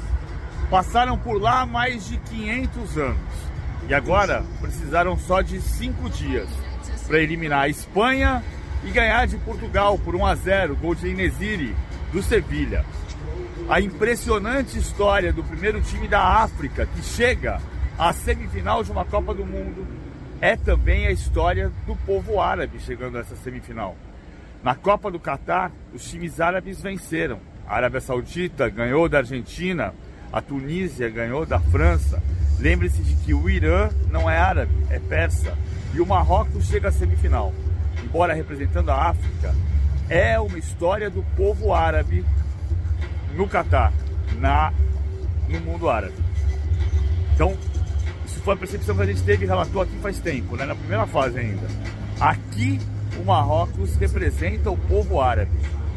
[0.70, 3.34] passaram por lá mais de 500 anos.
[3.88, 6.48] E agora precisaram só de 5 dias
[7.06, 8.42] para eliminar a Espanha
[8.84, 11.74] e ganhar de Portugal por 1 a 0, gol de Inesiri
[12.12, 12.84] do Sevilha
[13.68, 17.60] a impressionante história do primeiro time da África que chega
[17.98, 19.86] à semifinal de uma Copa do Mundo
[20.40, 23.96] é também a história do povo árabe chegando a essa semifinal.
[24.64, 27.38] Na Copa do Catar, os times árabes venceram.
[27.68, 29.92] A Arábia Saudita ganhou da Argentina,
[30.32, 32.22] a Tunísia ganhou da França.
[32.58, 35.54] Lembre-se de que o Irã não é árabe, é persa.
[35.92, 37.52] E o Marrocos chega à semifinal.
[38.02, 39.54] Embora representando a África,
[40.08, 42.24] é uma história do povo árabe
[43.36, 43.92] no Catar,
[44.38, 44.72] na,
[45.46, 46.14] no mundo árabe.
[47.34, 47.54] Então,
[48.24, 50.64] isso foi a percepção que a gente teve e relatou aqui faz tempo, né?
[50.64, 51.66] na primeira fase ainda.
[52.18, 52.80] Aqui,
[53.20, 55.52] o Marrocos representa o povo árabe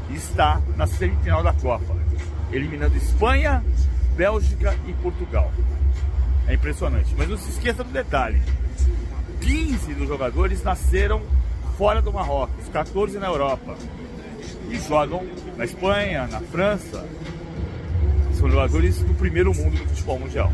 [0.10, 1.95] e está na semifinal da Copa,
[2.51, 3.63] eliminando Espanha,
[4.15, 5.51] Bélgica e Portugal.
[6.47, 7.13] É impressionante.
[7.17, 8.41] Mas não se esqueça do detalhe:
[9.41, 11.21] 15 dos jogadores nasceram
[11.77, 13.75] fora do Marrocos, 14 na Europa
[14.69, 15.25] e jogam
[15.56, 17.06] na Espanha, na França.
[18.34, 20.51] São jogadores do primeiro mundo do futebol mundial.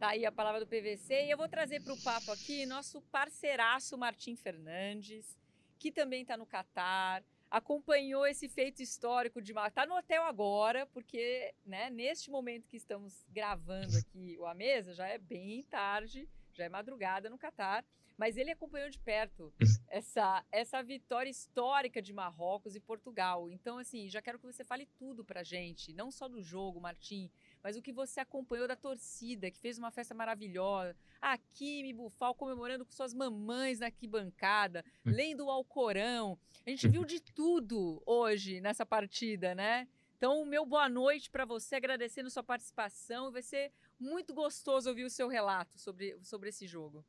[0.00, 3.02] Tá aí a palavra do PVC e eu vou trazer para o papo aqui nosso
[3.12, 5.36] parceiraço Martim Fernandes,
[5.78, 11.52] que também está no Catar, acompanhou esse feito histórico de está no hotel agora, porque
[11.66, 16.70] né, neste momento que estamos gravando aqui a mesa já é bem tarde, já é
[16.70, 17.84] madrugada no Catar
[18.20, 19.50] mas ele acompanhou de perto
[19.88, 23.50] essa, essa vitória histórica de Marrocos e Portugal.
[23.50, 27.30] Então, assim, já quero que você fale tudo pra gente, não só do jogo, Martim,
[27.62, 30.96] mas o que você acompanhou da torcida, que fez uma festa maravilhosa.
[31.20, 35.10] Aqui, me Bufal comemorando com suas mamães na arquibancada, hum.
[35.12, 36.38] lendo o Alcorão.
[36.66, 39.86] A gente viu de tudo hoje nessa partida, né?
[40.16, 43.32] Então, meu boa noite para você, agradecendo sua participação.
[43.32, 47.04] Vai ser muito gostoso ouvir o seu relato sobre, sobre esse jogo.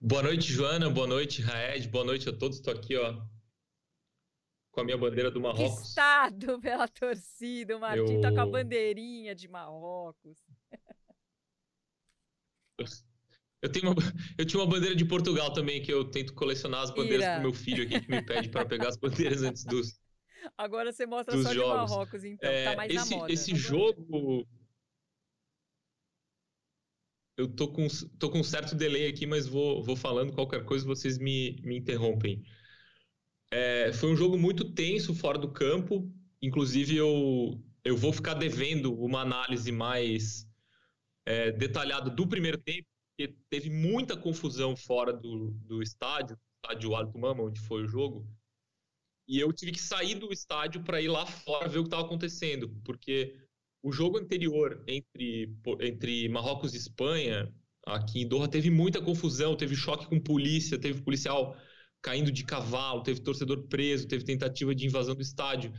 [0.00, 0.90] Boa noite, Joana.
[0.90, 1.88] Boa noite, Raed.
[1.88, 2.58] Boa noite a todos.
[2.58, 3.20] Estou aqui, ó,
[4.74, 5.76] com a minha bandeira do Marrocos.
[5.76, 7.76] Conquistado pela torcida.
[7.76, 8.20] O Martim eu...
[8.20, 10.36] tá com a bandeirinha de Marrocos.
[13.62, 13.94] Eu, tenho uma,
[14.36, 17.34] eu tinha uma bandeira de Portugal também, que eu tento colecionar as bandeiras Ira.
[17.34, 19.98] pro meu filho aqui, que me pede para pegar as bandeiras antes dos.
[20.58, 21.90] Agora você mostra só jogos.
[21.90, 23.32] de Marrocos, então, é, tá mais esse, na moda.
[23.32, 24.46] Esse jogo.
[27.36, 27.86] Eu tô com,
[28.18, 31.78] tô com um certo delay aqui, mas vou, vou falando qualquer coisa, vocês me, me
[31.78, 32.44] interrompem.
[33.54, 36.10] É, foi um jogo muito tenso fora do campo.
[36.42, 40.44] Inclusive, eu, eu vou ficar devendo uma análise mais
[41.24, 42.84] é, detalhada do primeiro tempo,
[43.16, 48.26] porque teve muita confusão fora do, do estádio, estádio Alto Mama, onde foi o jogo.
[49.28, 52.02] E eu tive que sair do estádio para ir lá fora ver o que estava
[52.02, 53.38] acontecendo, porque
[53.80, 57.54] o jogo anterior entre, entre Marrocos e Espanha,
[57.86, 61.56] aqui em Doha, teve muita confusão, teve choque com polícia, teve policial
[62.04, 65.72] caindo de cavalo, teve torcedor preso, teve tentativa de invasão do estádio.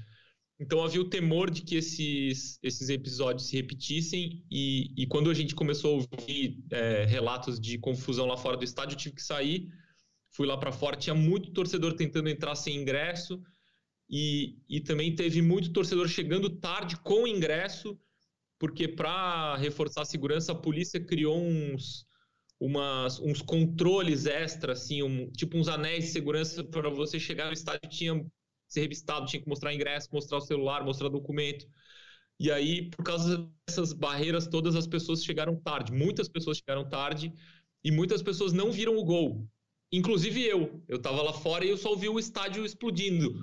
[0.59, 5.35] Então havia o temor de que esses, esses episódios se repetissem, e, e quando a
[5.35, 9.21] gente começou a ouvir é, relatos de confusão lá fora do estádio, eu tive que
[9.21, 9.67] sair,
[10.31, 10.97] fui lá para fora.
[10.97, 13.39] Tinha muito torcedor tentando entrar sem ingresso,
[14.09, 17.99] e, e também teve muito torcedor chegando tarde com ingresso,
[18.57, 22.07] porque para reforçar a segurança, a polícia criou uns,
[22.59, 27.53] umas, uns controles extra, assim, um, tipo uns anéis de segurança para você chegar no
[27.53, 28.25] estádio tinha
[28.67, 31.67] ser revistado, tinha que mostrar ingresso, mostrar o celular, mostrar documento.
[32.39, 35.91] E aí, por causa dessas barreiras todas, as pessoas chegaram tarde.
[35.93, 37.31] Muitas pessoas chegaram tarde
[37.83, 39.47] e muitas pessoas não viram o gol.
[39.91, 40.83] Inclusive eu.
[40.87, 43.33] Eu estava lá fora e eu só ouvi o estádio explodindo.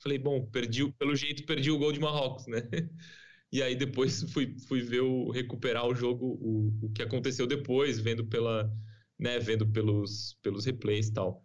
[0.00, 2.60] Falei, bom, perdi, pelo jeito perdi o gol de Marrocos, né?
[3.50, 7.98] E aí depois fui, fui ver o recuperar o jogo, o, o que aconteceu depois,
[7.98, 8.70] vendo pela,
[9.18, 11.44] né, vendo pelos, pelos replays e tal.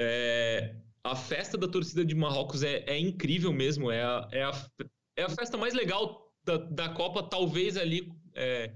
[0.00, 4.68] É, a festa da torcida de Marrocos é, é incrível mesmo, é a, é, a,
[5.16, 8.74] é a festa mais legal da, da Copa, talvez ali é,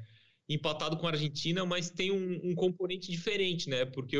[0.48, 3.84] empatado com a Argentina, mas tem um, um componente diferente, né?
[3.84, 4.16] Porque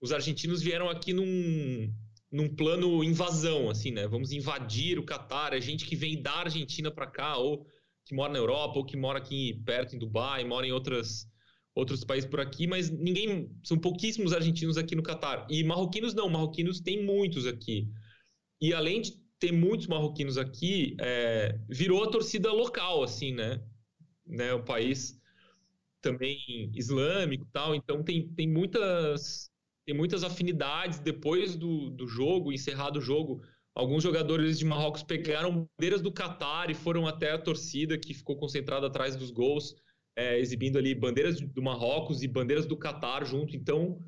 [0.00, 1.92] os argentinos vieram aqui num,
[2.32, 4.08] num plano invasão, assim, né?
[4.08, 7.66] Vamos invadir o Catar, é gente que vem da Argentina para cá, ou
[8.06, 11.28] que mora na Europa, ou que mora aqui perto em Dubai, mora em outras,
[11.74, 13.50] outros países por aqui, mas ninguém.
[13.62, 15.46] São pouquíssimos argentinos aqui no Catar.
[15.50, 17.86] E marroquinos não, marroquinos tem muitos aqui.
[18.58, 23.62] E além de ter muitos marroquinos aqui, é, virou a torcida local, assim, né?
[24.26, 24.54] né?
[24.54, 25.20] O país
[26.00, 26.38] também
[26.74, 29.51] islâmico tal, então tem, tem muitas
[29.84, 33.42] tem muitas afinidades depois do, do jogo, encerrado o jogo.
[33.74, 38.36] Alguns jogadores de Marrocos pegaram bandeiras do Catar e foram até a torcida que ficou
[38.36, 39.74] concentrada atrás dos gols,
[40.14, 43.56] é, exibindo ali bandeiras do Marrocos e bandeiras do Catar junto.
[43.56, 43.98] Então,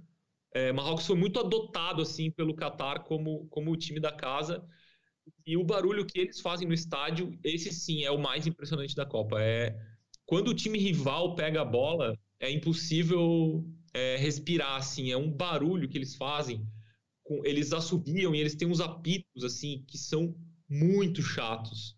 [0.52, 4.62] é, Marrocos foi muito adotado assim pelo Catar como, como o time da casa.
[5.46, 9.06] E o barulho que eles fazem no estádio, esse sim é o mais impressionante da
[9.06, 9.40] Copa.
[9.40, 9.74] É
[10.26, 13.64] quando o time rival pega a bola, é impossível
[13.94, 16.66] é, respirar, assim, é um barulho que eles fazem.
[17.22, 20.36] Com, eles assobiam e eles têm uns apitos, assim, que são
[20.68, 21.96] muito chatos.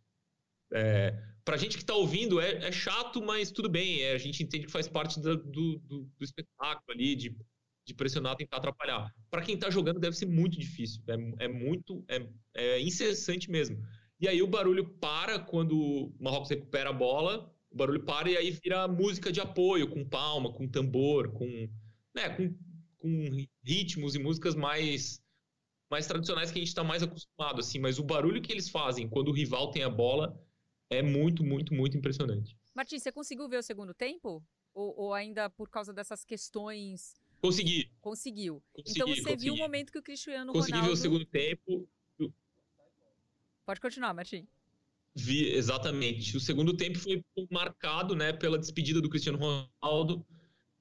[0.72, 4.42] É, pra gente que tá ouvindo, é, é chato, mas tudo bem, é, a gente
[4.42, 7.34] entende que faz parte do, do, do, espetáculo ali, de,
[7.86, 9.12] de pressionar, tentar atrapalhar.
[9.30, 13.80] Para quem tá jogando, deve ser muito difícil, é, é muito, é, é incessante mesmo.
[14.20, 18.36] E aí o barulho para quando o Marrocos recupera a bola, o barulho para e
[18.36, 21.68] aí vira música de apoio, com palma, com tambor, com
[22.16, 22.54] né, com,
[22.98, 25.22] com ritmos e músicas mais
[25.88, 29.08] mais tradicionais que a gente está mais acostumado, assim, mas o barulho que eles fazem
[29.08, 30.36] quando o rival tem a bola
[30.90, 32.56] é muito, muito, muito impressionante.
[32.74, 34.42] Martins, você conseguiu ver o segundo tempo?
[34.74, 37.14] Ou, ou ainda por causa dessas questões?
[37.40, 37.88] Consegui.
[38.00, 38.60] Conseguiu.
[38.72, 39.42] Consegui, então você consegui.
[39.44, 40.90] viu o momento que o Cristiano consegui Ronaldo...
[40.90, 41.88] Consegui ver o segundo tempo.
[43.64, 44.46] Pode continuar, Martins.
[45.14, 46.36] Vi, exatamente.
[46.36, 50.26] O segundo tempo foi marcado né, pela despedida do Cristiano Ronaldo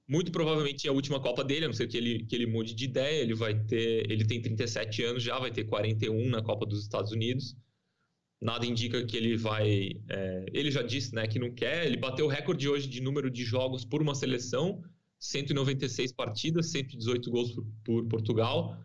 [0.08, 2.76] muito provavelmente é a última Copa dele, a não ser que ele, que ele mude
[2.76, 3.22] de ideia.
[3.22, 4.10] Ele vai ter.
[4.10, 7.56] Ele tem 37 anos já, vai ter 41 na Copa dos Estados Unidos.
[8.42, 9.92] Nada indica que ele vai.
[10.10, 11.88] É, ele já disse né, que não quer.
[11.88, 14.84] Ele bateu o recorde hoje de número de jogos por uma seleção:
[15.18, 18.78] 196 partidas, 118 gols por, por Portugal.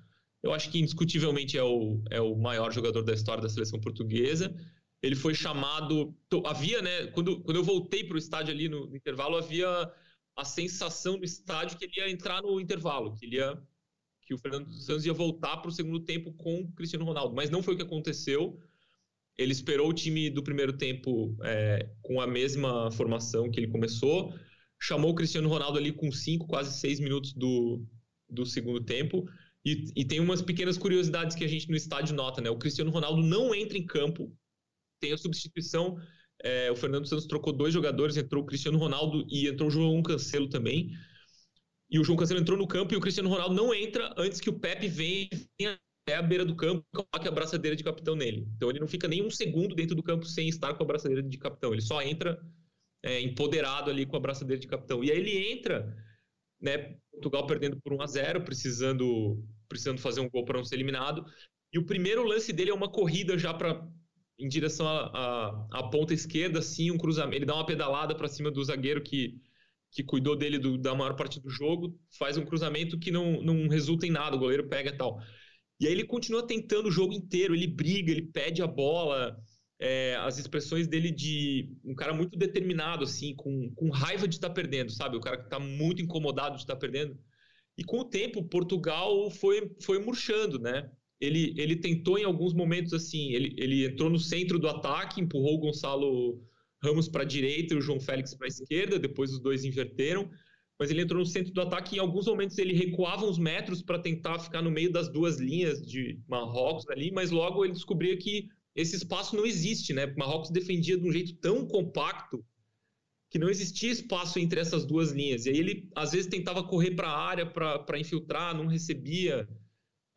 [0.43, 4.55] Eu acho que indiscutivelmente é o, é o maior jogador da história da seleção portuguesa.
[5.03, 6.15] Ele foi chamado.
[6.47, 7.09] Havia, né?
[7.09, 9.91] Quando, quando eu voltei para o estádio ali no, no intervalo, havia
[10.41, 13.61] a sensação do estádio que ele ia entrar no intervalo, que ele ia
[14.31, 17.51] que o Fernando Santos ia voltar para o segundo tempo com o Cristiano Ronaldo, mas
[17.51, 18.61] não foi o que aconteceu.
[19.37, 24.33] Ele esperou o time do primeiro tempo é, com a mesma formação que ele começou.
[24.81, 27.85] chamou o Cristiano Ronaldo ali com 5, quase 6 minutos do,
[28.29, 29.29] do segundo tempo.
[29.65, 32.49] E, e, tem umas pequenas curiosidades que a gente no estádio nota, né?
[32.51, 34.33] O Cristiano Ronaldo não entra em campo,
[35.01, 35.97] tem a substituição.
[36.43, 40.03] É, o Fernando Santos trocou dois jogadores, entrou o Cristiano Ronaldo e entrou o João
[40.03, 40.91] Cancelo também.
[41.91, 44.49] E o João Cancelo entrou no campo e o Cristiano Ronaldo não entra antes que
[44.49, 45.29] o Pepe venha
[46.03, 48.49] até a beira do campo e coloque a braçadeira de capitão nele.
[48.57, 51.23] Então ele não fica nem um segundo dentro do campo sem estar com a braçadeira
[51.23, 51.73] de capitão.
[51.73, 52.41] Ele só entra
[53.03, 55.03] é, empoderado ali com a braçadeira de capitão.
[55.03, 55.95] E aí ele entra
[56.61, 56.97] né?
[57.11, 61.25] Portugal perdendo por 1 a 0, precisando precisando fazer um gol para não ser eliminado.
[61.73, 63.87] E o primeiro lance dele é uma corrida já para
[64.41, 67.37] em direção à, ponta esquerda, assim, um cruzamento.
[67.37, 69.39] Ele dá uma pedalada para cima do zagueiro que,
[69.91, 73.69] que cuidou dele do, da maior parte do jogo, faz um cruzamento que não, não
[73.69, 75.21] resulta em nada, o goleiro pega e tal.
[75.79, 79.37] E aí ele continua tentando o jogo inteiro, ele briga, ele pede a bola,
[79.79, 84.49] é, as expressões dele de um cara muito determinado, assim, com, com raiva de estar
[84.49, 85.17] tá perdendo, sabe?
[85.17, 87.19] O cara que está muito incomodado de estar tá perdendo.
[87.79, 90.91] E com o tempo, Portugal foi, foi murchando, né?
[91.21, 95.57] Ele, ele tentou em alguns momentos, assim, ele, ele entrou no centro do ataque, empurrou
[95.57, 96.43] o Gonçalo
[96.83, 100.31] Ramos para a direita e o João Félix para a esquerda, depois os dois inverteram,
[100.79, 103.83] mas ele entrou no centro do ataque e em alguns momentos ele recuava uns metros
[103.83, 108.17] para tentar ficar no meio das duas linhas de Marrocos ali, mas logo ele descobria
[108.17, 110.07] que esse espaço não existe, né?
[110.17, 112.43] Marrocos defendia de um jeito tão compacto
[113.31, 115.47] que não existia espaço entre essas duas linhas.
[115.47, 119.49] E aí ele, às vezes, tentava correr para a área para infiltrar, não recebia.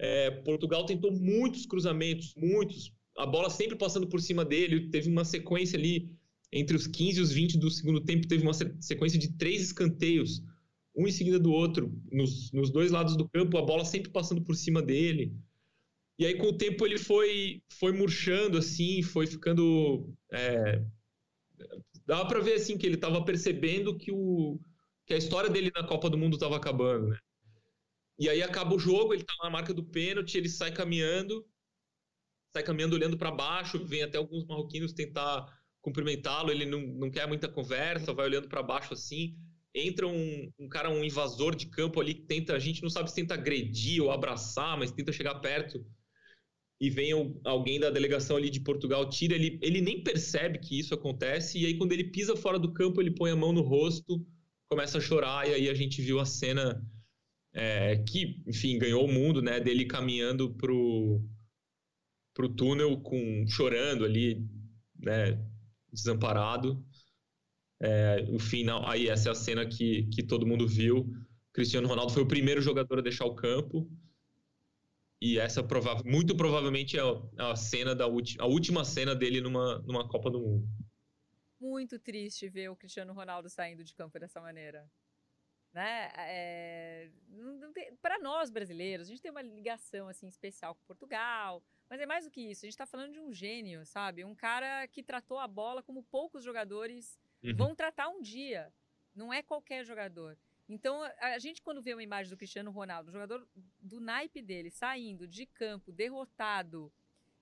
[0.04, 2.91] É, Portugal tentou muitos cruzamentos, muitos.
[3.18, 4.89] A bola sempre passando por cima dele.
[4.89, 6.12] Teve uma sequência ali,
[6.51, 10.43] entre os 15 e os 20 do segundo tempo, teve uma sequência de três escanteios,
[10.93, 14.41] um em seguida do outro, nos, nos dois lados do campo, a bola sempre passando
[14.43, 15.34] por cima dele.
[16.20, 20.14] E aí, com o tempo, ele foi, foi murchando, assim, foi ficando.
[20.34, 20.84] É...
[22.06, 24.60] Dava para ver, assim, que ele estava percebendo que, o,
[25.06, 27.18] que a história dele na Copa do Mundo estava acabando, né?
[28.20, 31.45] E aí acaba o jogo, ele tá na marca do pênalti, ele sai caminhando,
[32.53, 35.45] sai caminhando olhando para baixo, vem até alguns marroquinos tentar
[35.82, 39.36] cumprimentá-lo, ele não, não quer muita conversa, vai olhando para baixo assim.
[39.76, 43.09] Entra um, um, cara, um invasor de campo ali que tenta, a gente não sabe
[43.09, 45.84] se tenta agredir ou abraçar, mas tenta chegar perto
[46.80, 47.11] e vem
[47.45, 51.66] alguém da delegação ali de Portugal, tira ele, ele nem percebe que isso acontece, e
[51.66, 54.26] aí quando ele pisa fora do campo, ele põe a mão no rosto,
[54.70, 56.86] começa a chorar, e aí a gente viu a cena
[57.54, 61.22] é, que, enfim, ganhou o mundo, né, dele caminhando pro,
[62.34, 64.45] pro túnel com chorando ali,
[64.99, 65.39] né,
[65.91, 66.84] desamparado.
[67.80, 71.14] É, o final, aí essa é a cena que, que todo mundo viu.
[71.51, 73.88] Cristiano Ronaldo foi o primeiro jogador a deixar o campo.
[75.22, 77.01] E essa provável, muito provavelmente é
[77.38, 80.68] a cena da a última cena dele numa, numa Copa do Mundo.
[81.62, 84.86] Muito triste ver o Cristiano Ronaldo saindo de campo dessa maneira.
[85.74, 86.12] Né?
[86.18, 87.10] É,
[88.00, 92.26] para nós brasileiros, a gente tem uma ligação assim especial com Portugal, mas é mais
[92.26, 92.64] do que isso.
[92.64, 94.24] A gente está falando de um gênio, sabe?
[94.24, 97.56] Um cara que tratou a bola como poucos jogadores uhum.
[97.56, 98.72] vão tratar um dia.
[99.16, 100.38] Não é qualquer jogador.
[100.70, 103.48] Então, a gente, quando vê uma imagem do Cristiano Ronaldo, jogador
[103.80, 106.92] do naipe dele, saindo de campo, derrotado,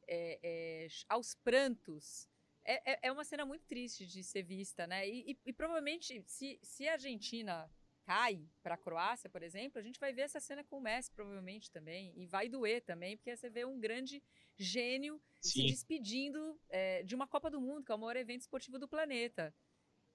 [0.08, 2.28] é, é, aos prantos,
[2.64, 5.08] é, é, é, uma cena muito triste de ser vista, né?
[5.08, 7.70] E, e, e provavelmente, se, se a Argentina
[8.04, 11.12] cai para a Croácia, por exemplo, a gente vai ver essa cena com o Messi,
[11.12, 14.22] provavelmente também, e vai doer também, porque você vê um grande
[14.58, 15.62] gênio Sim.
[15.62, 18.88] se despedindo é, de uma Copa do Mundo, que é o maior evento esportivo do
[18.88, 19.54] planeta.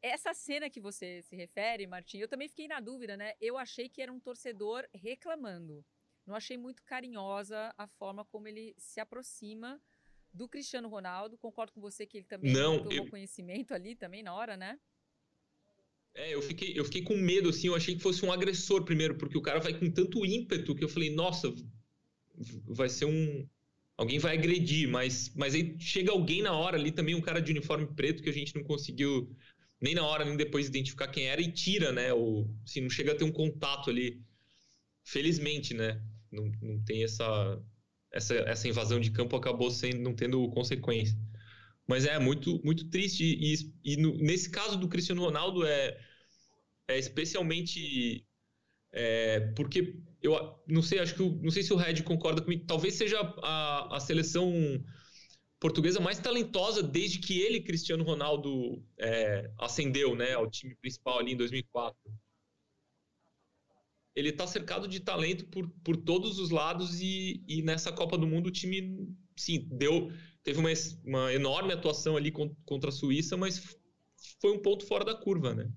[0.03, 3.34] Essa cena que você se refere, Martim, eu também fiquei na dúvida, né?
[3.41, 5.84] Eu achei que era um torcedor reclamando.
[6.26, 9.80] Não achei muito carinhosa a forma como ele se aproxima
[10.32, 11.39] do Cristiano Ronaldo.
[11.39, 13.11] Concordo com você que ele também não tomou eu...
[13.11, 14.78] conhecimento ali também na hora, né?
[16.17, 19.17] É, eu fiquei, eu fiquei com medo, assim, eu achei que fosse um agressor primeiro,
[19.17, 21.53] porque o cara vai com tanto ímpeto que eu falei, nossa,
[22.67, 23.47] vai ser um.
[23.99, 27.51] Alguém vai agredir, mas, mas aí chega alguém na hora ali também, um cara de
[27.51, 29.31] uniforme preto que a gente não conseguiu
[29.81, 32.12] nem na hora, nem depois identificar quem era e tira, né?
[32.12, 34.21] Ou, assim, não chega a ter um contato ali.
[35.05, 36.03] Felizmente, né?
[36.33, 37.62] Não, não tem essa,
[38.12, 41.17] essa, essa invasão de campo acabou sendo, não tendo consequência.
[41.87, 43.24] Mas é muito, muito triste.
[43.24, 45.99] E, e no, nesse caso do Cristiano Ronaldo é,
[46.89, 48.26] é especialmente
[48.93, 52.64] é, porque eu não sei, acho que não sei se o Red concorda comigo.
[52.66, 54.51] Talvez seja a, a seleção
[55.61, 61.32] portuguesa mais talentosa desde que ele, Cristiano Ronaldo, é, ascendeu né, ao time principal ali
[61.32, 61.97] em 2004.
[64.14, 68.26] Ele está cercado de talento por, por todos os lados e, e nessa Copa do
[68.26, 70.11] Mundo o time, sim, deu,
[70.47, 70.68] teve uma,
[71.05, 73.76] uma enorme atuação ali contra a Suíça, mas
[74.40, 75.68] foi um ponto fora da curva, né?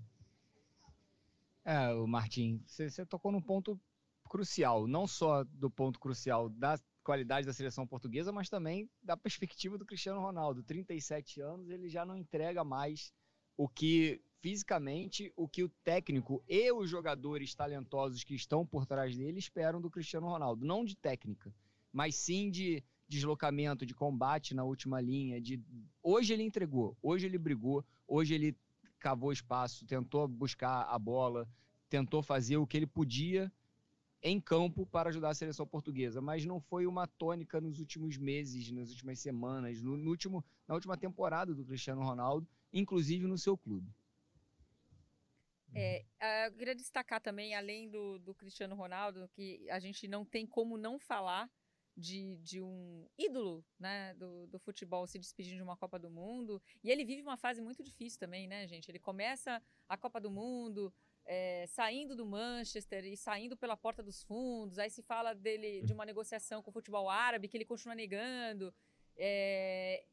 [1.65, 3.79] É, o Martim, você, você tocou num ponto
[4.29, 9.75] crucial, não só do ponto crucial da qualidade da seleção portuguesa, mas também da perspectiva
[9.75, 10.61] do Cristiano Ronaldo.
[10.61, 13.11] 37 anos, ele já não entrega mais
[13.57, 19.17] o que fisicamente, o que o técnico e os jogadores talentosos que estão por trás
[19.17, 21.51] dele esperam do Cristiano Ronaldo, não de técnica,
[21.91, 25.59] mas sim de deslocamento, de combate na última linha, de
[26.01, 28.55] hoje ele entregou, hoje ele brigou, hoje ele
[28.99, 31.49] cavou espaço, tentou buscar a bola,
[31.89, 33.51] tentou fazer o que ele podia
[34.21, 38.69] em campo para ajudar a seleção portuguesa, mas não foi uma tônica nos últimos meses,
[38.69, 43.57] nas últimas semanas, no, no último, na última temporada do Cristiano Ronaldo, inclusive no seu
[43.57, 43.89] clube.
[45.73, 46.03] É,
[46.47, 50.77] eu queria destacar também, além do, do Cristiano Ronaldo, que a gente não tem como
[50.77, 51.49] não falar
[51.99, 56.61] de, de um ídolo né, do, do futebol se despedindo de uma Copa do Mundo.
[56.83, 58.89] E ele vive uma fase muito difícil também, né, gente?
[58.89, 60.93] Ele começa a Copa do Mundo
[61.25, 64.79] é, saindo do Manchester e saindo pela porta dos fundos.
[64.79, 68.73] Aí se fala dele de uma negociação com o futebol árabe que ele continua negando.
[69.15, 70.03] É,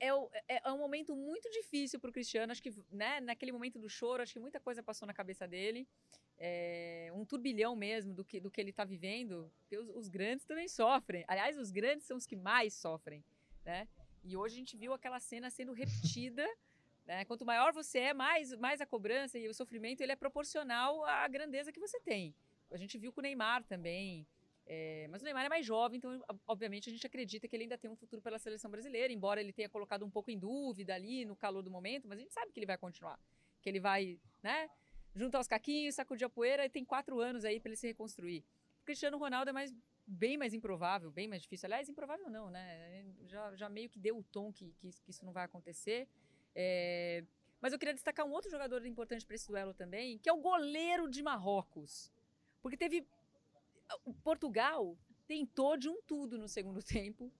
[0.00, 0.08] é,
[0.48, 2.52] é, é um momento muito difícil para o Cristiano.
[2.52, 5.86] Acho que né, naquele momento do choro, acho que muita coisa passou na cabeça dele.
[6.38, 9.50] É, um turbilhão mesmo do que, do que ele está vivendo.
[9.60, 11.24] Porque os, os, grandes também sofrem.
[11.26, 13.24] Aliás, os grandes são os que mais sofrem.
[13.64, 13.88] Né?
[14.22, 16.46] E hoje a gente viu aquela cena sendo repetida.
[17.06, 17.24] Né?
[17.24, 21.28] Quanto maior você é, mais, mais a cobrança e o sofrimento ele é proporcional à
[21.28, 22.34] grandeza que você tem.
[22.68, 24.26] A gente viu com o Neymar também.
[24.66, 27.78] É, mas o Neymar é mais jovem, então, obviamente, a gente acredita que ele ainda
[27.78, 31.24] tem um futuro pela seleção brasileira, embora ele tenha colocado um pouco em dúvida ali
[31.24, 33.20] no calor do momento, mas a gente sabe que ele vai continuar.
[33.62, 34.68] Que ele vai, né,
[35.16, 38.44] juntar os caquinhos, sacudir a poeira, e tem quatro anos aí para ele se reconstruir.
[38.82, 39.74] O Cristiano Ronaldo é mais,
[40.06, 41.66] bem mais improvável, bem mais difícil.
[41.66, 43.04] Aliás, improvável não, né?
[43.26, 46.06] Já, já meio que deu o tom que, que, que isso não vai acontecer.
[46.54, 47.24] É,
[47.60, 50.40] mas eu queria destacar um outro jogador importante para esse duelo também, que é o
[50.40, 52.12] goleiro de Marrocos.
[52.62, 53.06] Porque teve
[54.22, 54.96] Portugal
[55.26, 57.32] tentou de um tudo no segundo tempo,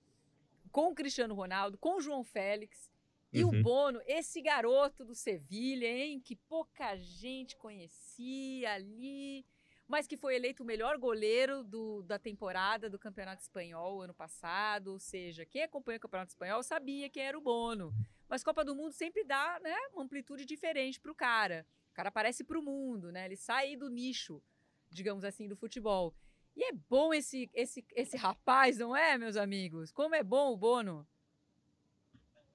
[0.73, 2.91] com o Cristiano Ronaldo, com o João Félix.
[3.33, 3.51] E uhum.
[3.51, 9.45] o Bono, esse garoto do Sevilha, hein, que pouca gente conhecia ali,
[9.87, 14.89] mas que foi eleito o melhor goleiro do, da temporada do Campeonato Espanhol ano passado.
[14.89, 17.93] Ou seja, quem acompanha o Campeonato Espanhol sabia que era o Bono.
[18.29, 21.67] Mas Copa do Mundo sempre dá né, uma amplitude diferente para o cara.
[21.91, 23.25] O cara aparece para o mundo, né?
[23.25, 24.43] Ele sai do nicho,
[24.91, 26.15] digamos assim, do futebol.
[26.55, 29.93] E é bom esse, esse, esse rapaz, não é, meus amigos?
[29.93, 31.07] Como é bom o Bono.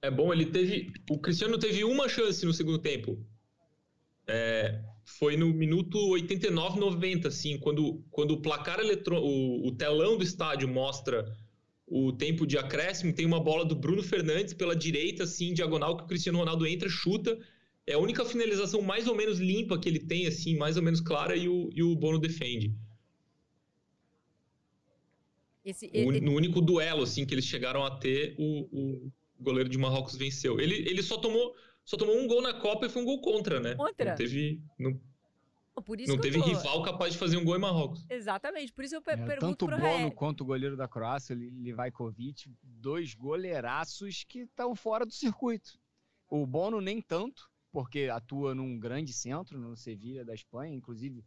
[0.02, 0.92] É bom, ele teve.
[1.08, 3.24] O Cristiano teve uma chance no segundo tempo.
[4.26, 10.24] É, foi no minuto 89, 90, assim, quando, quando o placar eletrônico, o, telão do
[10.24, 11.24] estádio mostra
[11.86, 16.04] o tempo de acréscimo, tem uma bola do Bruno Fernandes pela direita, assim, diagonal, que
[16.04, 17.38] o Cristiano Ronaldo entra, chuta.
[17.86, 21.00] É a única finalização mais ou menos limpa que ele tem, assim, mais ou menos
[21.00, 22.74] clara, e o, e o Bono defende.
[25.64, 29.12] Esse, o, no único duelo assim que eles chegaram a ter, o, o
[29.42, 30.60] goleiro de Marrocos venceu.
[30.60, 33.58] Ele, ele só tomou só tomou um gol na Copa e foi um gol contra,
[33.58, 33.74] né?
[33.74, 34.10] Contra.
[34.10, 35.00] Não teve não,
[36.06, 36.44] não teve tô...
[36.44, 38.06] rival capaz de fazer um gol em Marrocos.
[38.08, 41.34] Exatamente, por isso eu per é, pergunto tanto pro Bono quanto o goleiro da Croácia,
[41.34, 45.80] Livajkovic, dois goleiraços que estão fora do circuito.
[46.28, 51.24] O Bono nem tanto, porque atua num grande centro no Sevilha da Espanha, inclusive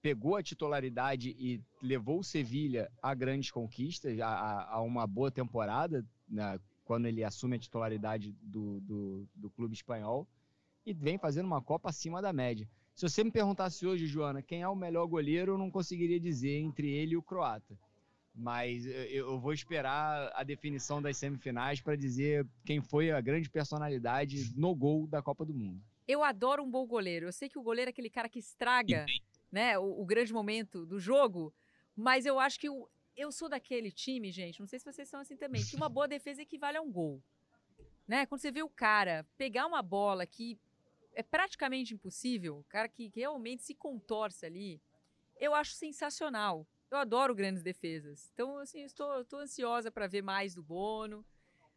[0.00, 6.04] pegou a titularidade e levou o Sevilha a grandes conquistas, a, a uma boa temporada,
[6.28, 10.26] né, quando ele assume a titularidade do, do, do, clube espanhol,
[10.86, 12.66] e vem fazendo uma Copa acima da média.
[12.94, 16.56] Se você me perguntasse hoje, Joana, quem é o melhor goleiro, eu não conseguiria dizer
[16.60, 17.76] entre ele e o croata.
[18.32, 24.54] Mas eu vou esperar a definição das semifinais para dizer quem foi a grande personalidade
[24.56, 25.82] no gol da Copa do Mundo.
[26.06, 27.26] Eu adoro um bom goleiro.
[27.26, 29.06] Eu sei que o goleiro é aquele cara que estraga
[29.50, 31.52] né, o, o, grande momento do jogo,
[31.96, 35.20] mas eu acho que eu, eu sou daquele time, gente, não sei se vocês são
[35.20, 37.22] assim também, que uma boa defesa equivale a um gol.
[38.06, 38.26] Né?
[38.26, 40.58] Quando você vê o cara pegar uma bola que
[41.14, 44.80] é praticamente impossível, o cara que, realmente se contorce ali,
[45.38, 46.66] eu acho sensacional.
[46.90, 48.30] Eu adoro grandes defesas.
[48.32, 51.24] Então, assim, estou, estou ansiosa para ver mais do Bono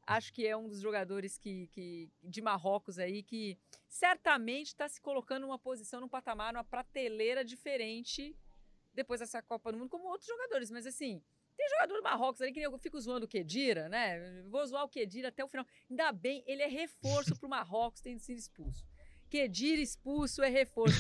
[0.10, 3.56] acho que é um dos jogadores que, que de Marrocos aí que
[3.88, 8.36] certamente está se colocando numa posição, num patamar, numa prateleira diferente
[9.00, 10.70] depois dessa Copa do Mundo, como outros jogadores.
[10.70, 11.22] Mas assim,
[11.58, 14.44] tem jogador do Marrocos ali que eu fico zoando o Kedira, né?
[14.50, 15.66] Vou zoar o Kedira até o final.
[15.90, 18.86] Ainda bem, ele é reforço para o Marrocos tendo sido expulso.
[19.30, 20.96] Kedira expulso é reforço.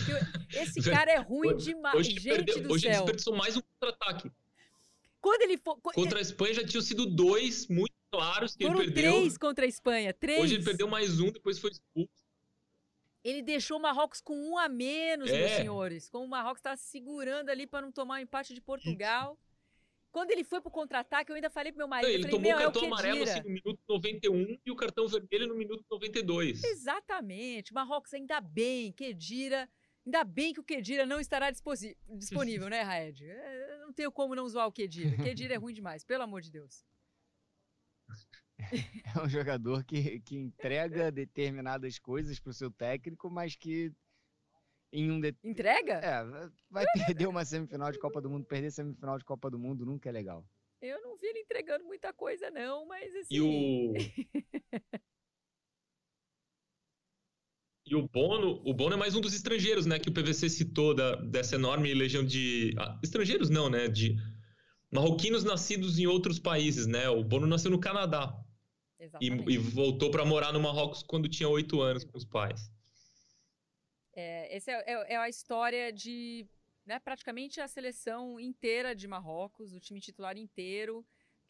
[0.53, 1.95] Esse cara é ruim demais.
[1.95, 2.91] Hoje Gente perdeu, do hoje céu.
[2.91, 4.31] Hoje desperdiçou mais um contra-ataque.
[5.21, 5.79] Quando ele for.
[5.81, 9.13] Contra a Espanha já tinham sido dois muito claros que Foram ele perdeu.
[9.13, 10.41] três contra a Espanha, três.
[10.41, 12.18] Hoje ele perdeu mais um, depois foi expulso.
[13.23, 15.37] Ele deixou o Marrocos com um a menos, é.
[15.37, 16.09] meus senhores.
[16.09, 19.37] Como o Marrocos estava segurando ali para não tomar o um empate de Portugal.
[20.11, 22.09] Quando ele foi pro contra-ataque, eu ainda falei pro meu marido.
[22.09, 25.07] Ele falei, tomou o cartão é o amarelo assim, no minuto 91 e o cartão
[25.07, 26.63] vermelho no minuto 92.
[26.63, 27.73] Exatamente.
[27.73, 29.69] Marrocos, ainda bem, Kedira.
[30.05, 33.23] Ainda bem que o Kedira não estará disponível, né, Raed?
[33.23, 35.15] É, eu não tenho como não zoar o Kedira.
[35.23, 36.83] Kedira é ruim demais, pelo amor de Deus.
[39.15, 43.91] É um jogador que, que entrega determinadas coisas pro seu técnico, mas que
[44.91, 45.35] em um de...
[45.43, 45.93] Entrega?
[45.93, 46.23] É,
[46.69, 50.09] vai perder uma semifinal de Copa do Mundo, perder semifinal de Copa do Mundo nunca
[50.09, 50.45] é legal.
[50.81, 53.35] Eu não vi ele entregando muita coisa não, mas assim...
[53.35, 53.93] E o
[57.85, 60.93] E o Bono, o Bono é mais um dos estrangeiros, né, que o PVC citou
[60.93, 64.15] da, dessa enorme legião de ah, estrangeiros não, né, de
[64.91, 67.09] marroquinos nascidos em outros países, né?
[67.09, 68.33] O Bono nasceu no Canadá.
[69.21, 72.69] E, e, voltou para morar no Marrocos quando tinha oito anos com os pais.
[74.13, 76.45] É, essa é, é, é, a história de
[76.85, 81.05] né, praticamente a seleção inteira de Marrocos, o time titular inteiro.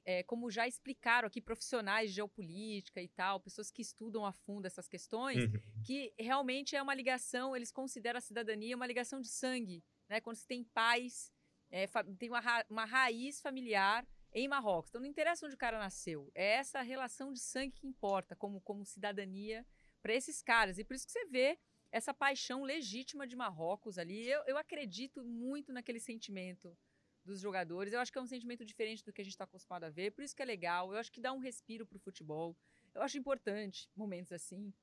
[0.06, 4.66] É, como já explicaram aqui profissionais de geopolítica e tal, pessoas que estudam a fundo
[4.66, 5.84] essas questões, uhum.
[5.86, 10.22] que realmente é uma ligação, eles consideram a cidadania uma ligação de sangue, né?
[10.22, 11.32] Quando você tem pais,
[11.70, 11.86] é,
[12.18, 14.90] tem uma, ra uma raiz familiar em Marrocos.
[14.90, 18.62] Então não interessa onde o cara nasceu, é essa relação de sangue que importa como,
[18.62, 19.66] como cidadania
[20.02, 20.78] para esses caras.
[20.78, 21.60] E por isso que você vê
[21.92, 24.28] essa paixão legítima de Marrocos ali.
[24.28, 26.78] Eu, eu acredito muito naquele sentimento
[27.26, 27.94] dos jogadores.
[27.94, 30.12] Eu acho que é um sentimento diferente do que a gente está acostumado a ver,
[30.12, 30.92] por isso que é legal.
[30.92, 32.56] Eu acho que dá um respiro para o futebol.
[32.94, 34.74] Eu acho importante momentos assim,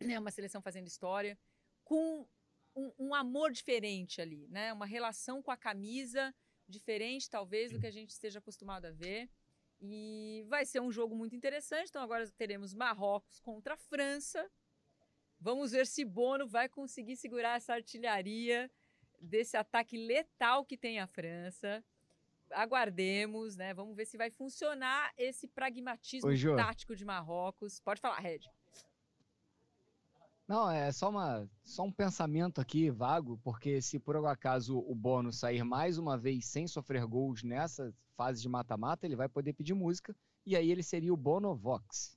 [0.00, 0.18] né?
[0.18, 1.38] Uma seleção fazendo história,
[1.84, 2.26] com
[2.74, 4.72] um, um amor diferente ali, né?
[4.72, 6.34] Uma relação com a camisa
[6.68, 9.28] diferente, talvez, do que a gente esteja acostumado a ver.
[9.80, 11.88] E vai ser um jogo muito interessante.
[11.88, 14.50] Então agora teremos Marrocos contra a França.
[15.38, 18.70] Vamos ver se Bono vai conseguir segurar essa artilharia
[19.20, 21.84] desse ataque letal que tem a França.
[22.50, 23.74] Aguardemos, né?
[23.74, 27.80] Vamos ver se vai funcionar esse pragmatismo Oi, tático de Marrocos.
[27.80, 28.40] Pode falar, Red.
[30.48, 34.94] Não, é só, uma, só um pensamento aqui vago, porque se por algum acaso o
[34.94, 39.52] Bono sair mais uma vez sem sofrer gols nessa fase de mata-mata, ele vai poder
[39.54, 42.16] pedir música, e aí ele seria o Bono Vox.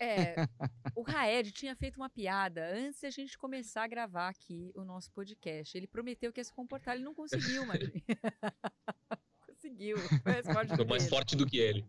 [0.00, 0.34] É,
[0.96, 4.84] o Raed tinha feito uma piada antes de a gente começar a gravar aqui o
[4.84, 5.76] nosso podcast.
[5.76, 7.80] Ele prometeu que ia se comportar, ele não conseguiu, mas
[9.46, 9.98] conseguiu.
[9.98, 11.84] Foi mais forte do que ele.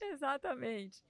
[0.00, 1.02] Exatamente.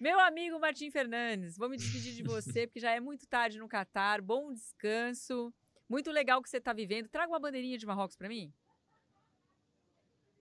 [0.00, 3.68] Meu amigo Martim Fernandes, vou me despedir de você, porque já é muito tarde no
[3.68, 4.20] Catar.
[4.20, 5.52] Bom descanso.
[5.88, 7.08] Muito legal que você está vivendo.
[7.08, 8.52] Traga uma bandeirinha de Marrocos para mim.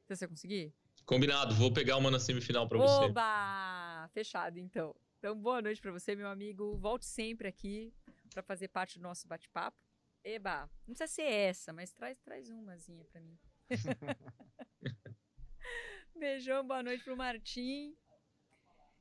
[0.02, 0.74] Se você conseguir.
[1.06, 3.06] Combinado, vou pegar uma na semifinal para você.
[3.06, 4.10] Oba!
[4.14, 4.96] Fechado, então.
[5.20, 6.78] Então, boa noite para você, meu amigo.
[6.78, 7.94] Volte sempre aqui
[8.34, 9.78] para fazer parte do nosso bate-papo.
[10.24, 13.38] Eba, não precisa ser essa, mas traz, traz umazinha para mim.
[16.16, 17.96] Beijão, boa noite pro Martim.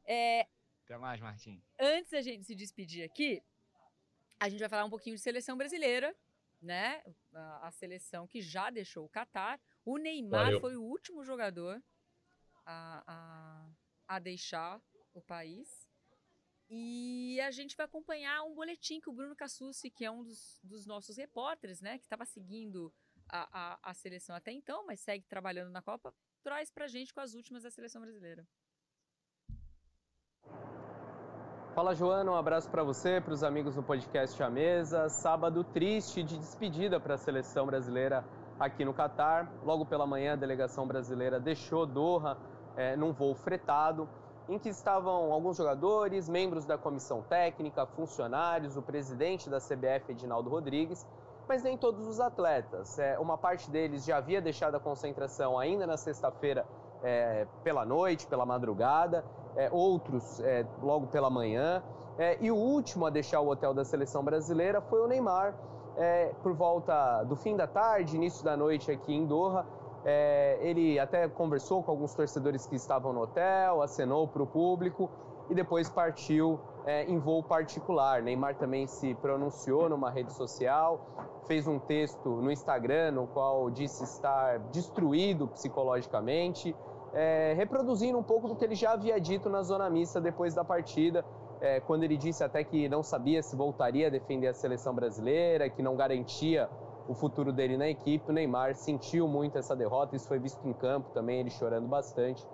[0.04, 0.46] É,
[0.84, 1.62] Até mais, Martim.
[1.78, 3.42] Antes da gente se despedir aqui,
[4.38, 6.14] a gente vai falar um pouquinho de seleção brasileira,
[6.60, 7.02] né?
[7.32, 9.60] A, a seleção que já deixou o Catar.
[9.84, 10.60] O Neymar Valeu.
[10.60, 11.82] foi o último jogador
[12.64, 14.80] a, a, a deixar
[15.14, 15.88] o país.
[16.68, 20.58] E a gente vai acompanhar um boletim que o Bruno Cassucci, que é um dos,
[20.62, 22.92] dos nossos repórteres, né, que estava seguindo
[23.28, 27.12] a, a, a, seleção até então, mas segue trabalhando na Copa, traz para a gente
[27.12, 28.46] com as últimas da seleção brasileira.
[31.74, 35.08] Fala Joana, um abraço para você, para os amigos do podcast A Mesa.
[35.08, 38.22] Sábado triste de despedida para a seleção brasileira
[38.60, 39.50] aqui no Catar.
[39.64, 42.36] Logo pela manhã, a delegação brasileira deixou Doha
[42.76, 44.06] é, num voo fretado
[44.50, 50.50] em que estavam alguns jogadores, membros da comissão técnica, funcionários, o presidente da CBF, Edinaldo
[50.50, 51.06] Rodrigues,
[51.48, 52.98] mas nem todos os atletas.
[52.98, 56.66] É, uma parte deles já havia deixado a concentração ainda na sexta-feira
[57.02, 59.24] é, pela noite, pela madrugada,
[59.56, 61.82] é, outros é, logo pela manhã.
[62.18, 65.54] É, e o último a deixar o hotel da seleção brasileira foi o Neymar,
[65.96, 69.66] é, por volta do fim da tarde, início da noite aqui em Doha.
[70.04, 75.08] É, ele até conversou com alguns torcedores que estavam no hotel, acenou para o público
[75.48, 78.22] e depois partiu é, em voo particular.
[78.22, 81.00] Neymar também se pronunciou numa rede social,
[81.46, 86.74] fez um texto no Instagram no qual disse estar destruído psicologicamente,
[87.14, 90.64] é, reproduzindo um pouco do que ele já havia dito na zona mista depois da
[90.64, 91.24] partida,
[91.60, 95.70] é, quando ele disse até que não sabia se voltaria a defender a seleção brasileira,
[95.70, 96.68] que não garantia
[97.08, 98.30] o futuro dele na equipe.
[98.30, 102.46] O Neymar sentiu muito essa derrota, isso foi visto em campo também, ele chorando bastante.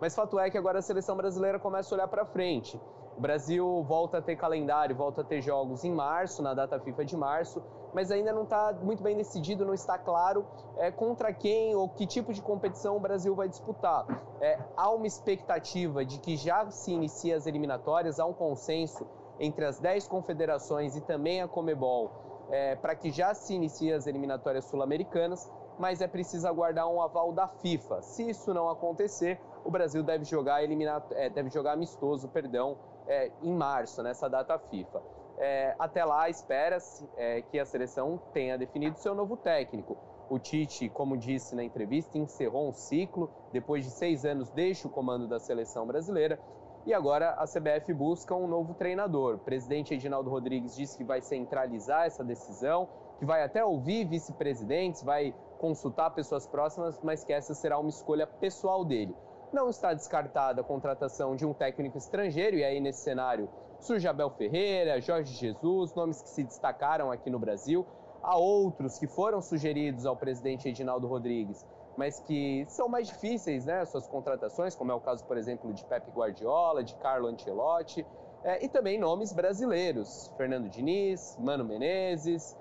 [0.00, 2.78] Mas fato é que agora a seleção brasileira começa a olhar para frente.
[3.16, 7.04] O Brasil volta a ter calendário, volta a ter jogos em março, na data FIFA
[7.04, 10.46] de março, mas ainda não está muito bem decidido, não está claro
[10.78, 14.06] é, contra quem ou que tipo de competição o Brasil vai disputar.
[14.40, 19.06] É, há uma expectativa de que já se inicie as eliminatórias, há um consenso
[19.38, 22.10] entre as 10 confederações e também a Comebol
[22.50, 27.32] é, para que já se inicie as eliminatórias sul-americanas, mas é preciso aguardar um aval
[27.32, 28.02] da FIFA.
[28.02, 31.04] Se isso não acontecer, o Brasil deve jogar, eliminat...
[31.12, 32.76] É, deve jogar amistoso perdão,
[33.12, 35.02] é, em março, nessa data FIFA.
[35.38, 39.96] É, até lá, espera-se é, que a seleção tenha definido seu novo técnico.
[40.30, 44.90] O Tite, como disse na entrevista, encerrou um ciclo, depois de seis anos deixa o
[44.90, 46.38] comando da seleção brasileira
[46.86, 49.34] e agora a CBF busca um novo treinador.
[49.34, 52.88] O presidente Edinaldo Rodrigues disse que vai centralizar essa decisão,
[53.18, 58.26] que vai até ouvir vice-presidentes, vai consultar pessoas próximas, mas que essa será uma escolha
[58.26, 59.14] pessoal dele.
[59.52, 64.30] Não está descartada a contratação de um técnico estrangeiro, e aí nesse cenário surge Abel
[64.30, 67.86] Ferreira, Jorge Jesus, nomes que se destacaram aqui no Brasil.
[68.22, 71.66] Há outros que foram sugeridos ao presidente Edinaldo Rodrigues,
[71.98, 75.84] mas que são mais difíceis, né, suas contratações, como é o caso, por exemplo, de
[75.84, 78.06] Pepe Guardiola, de Carlo Ancelotti,
[78.44, 82.56] é, e também nomes brasileiros, Fernando Diniz, Mano Menezes,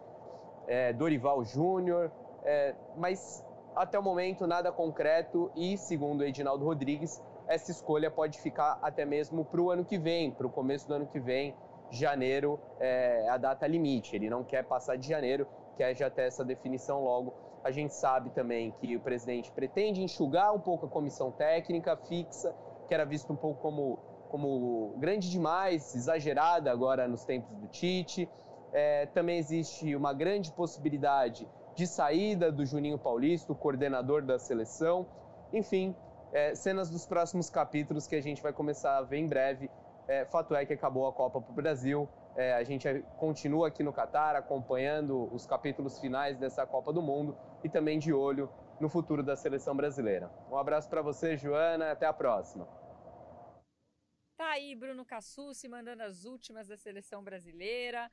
[0.67, 2.11] é, Dorival Júnior,
[2.43, 8.79] é, mas até o momento nada concreto e, segundo Edinaldo Rodrigues, essa escolha pode ficar
[8.81, 11.55] até mesmo para o ano que vem, para o começo do ano que vem,
[11.89, 14.15] janeiro é a data limite.
[14.15, 17.33] Ele não quer passar de janeiro, quer já ter essa definição logo.
[17.63, 22.55] A gente sabe também que o presidente pretende enxugar um pouco a comissão técnica fixa,
[22.87, 23.99] que era visto um pouco como,
[24.29, 28.27] como grande demais, exagerada agora nos tempos do Tite.
[28.73, 35.05] É, também existe uma grande possibilidade de saída do Juninho Paulista, o coordenador da seleção.
[35.53, 35.95] Enfim,
[36.31, 39.69] é, cenas dos próximos capítulos que a gente vai começar a ver em breve.
[40.07, 42.07] É, fato é que acabou a Copa para o Brasil.
[42.35, 47.37] É, a gente continua aqui no Catar acompanhando os capítulos finais dessa Copa do Mundo
[47.63, 48.49] e também de olho
[48.79, 50.31] no futuro da seleção brasileira.
[50.49, 52.67] Um abraço para você, Joana, até a próxima.
[54.37, 58.11] Tá aí Bruno Cassucci mandando as últimas da seleção brasileira.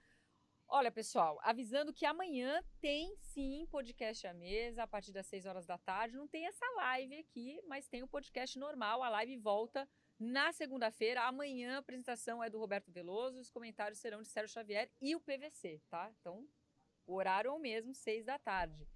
[0.70, 5.64] Olha, pessoal, avisando que amanhã tem sim podcast à mesa, a partir das 6 horas
[5.64, 6.14] da tarde.
[6.14, 9.02] Não tem essa live aqui, mas tem o podcast normal.
[9.02, 9.88] A live volta
[10.18, 11.22] na segunda-feira.
[11.22, 15.20] Amanhã a apresentação é do Roberto Veloso, os comentários serão de Sérgio Xavier e o
[15.20, 16.12] PVC, tá?
[16.20, 16.46] Então,
[17.06, 18.86] o horário é o mesmo, 6 da tarde.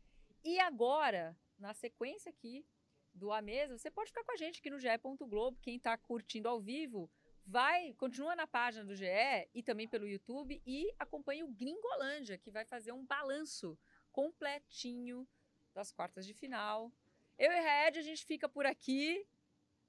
[0.45, 2.67] E agora, na sequência aqui
[3.15, 4.89] do A Mesa, você pode ficar com a gente aqui no GE.
[5.21, 5.59] Globo.
[5.63, 7.11] Quem está curtindo ao vivo
[7.47, 9.07] vai, continua na página do GE
[9.55, 13.79] e também pelo YouTube e acompanha o Gringolândia, que vai fazer um balanço
[14.11, 15.27] completinho
[15.75, 16.93] das quartas de final.
[17.39, 19.27] Eu e Raed, a gente fica por aqui,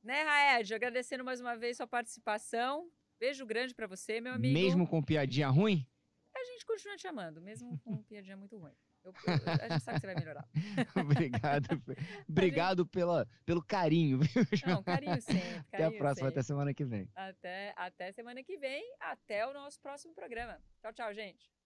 [0.02, 0.74] né, Raed?
[0.74, 2.90] Agradecendo mais uma vez sua participação.
[3.20, 4.54] Beijo grande para você, meu amigo.
[4.54, 5.88] Mesmo com piadinha ruim?
[6.36, 8.76] A gente continua te amando, mesmo com piadinha muito ruim.
[9.04, 9.14] Eu,
[9.62, 10.48] a gente sabe que você vai melhorar.
[10.96, 11.84] obrigado.
[12.30, 14.44] Obrigado pela, pelo carinho, viu?
[14.66, 15.42] Não, carinho sempre.
[15.42, 16.40] Carinho até a próxima, sempre.
[16.40, 17.10] até semana que vem.
[17.16, 20.60] Até, até semana que vem, até o nosso próximo programa.
[20.82, 21.63] Tchau, tchau, gente.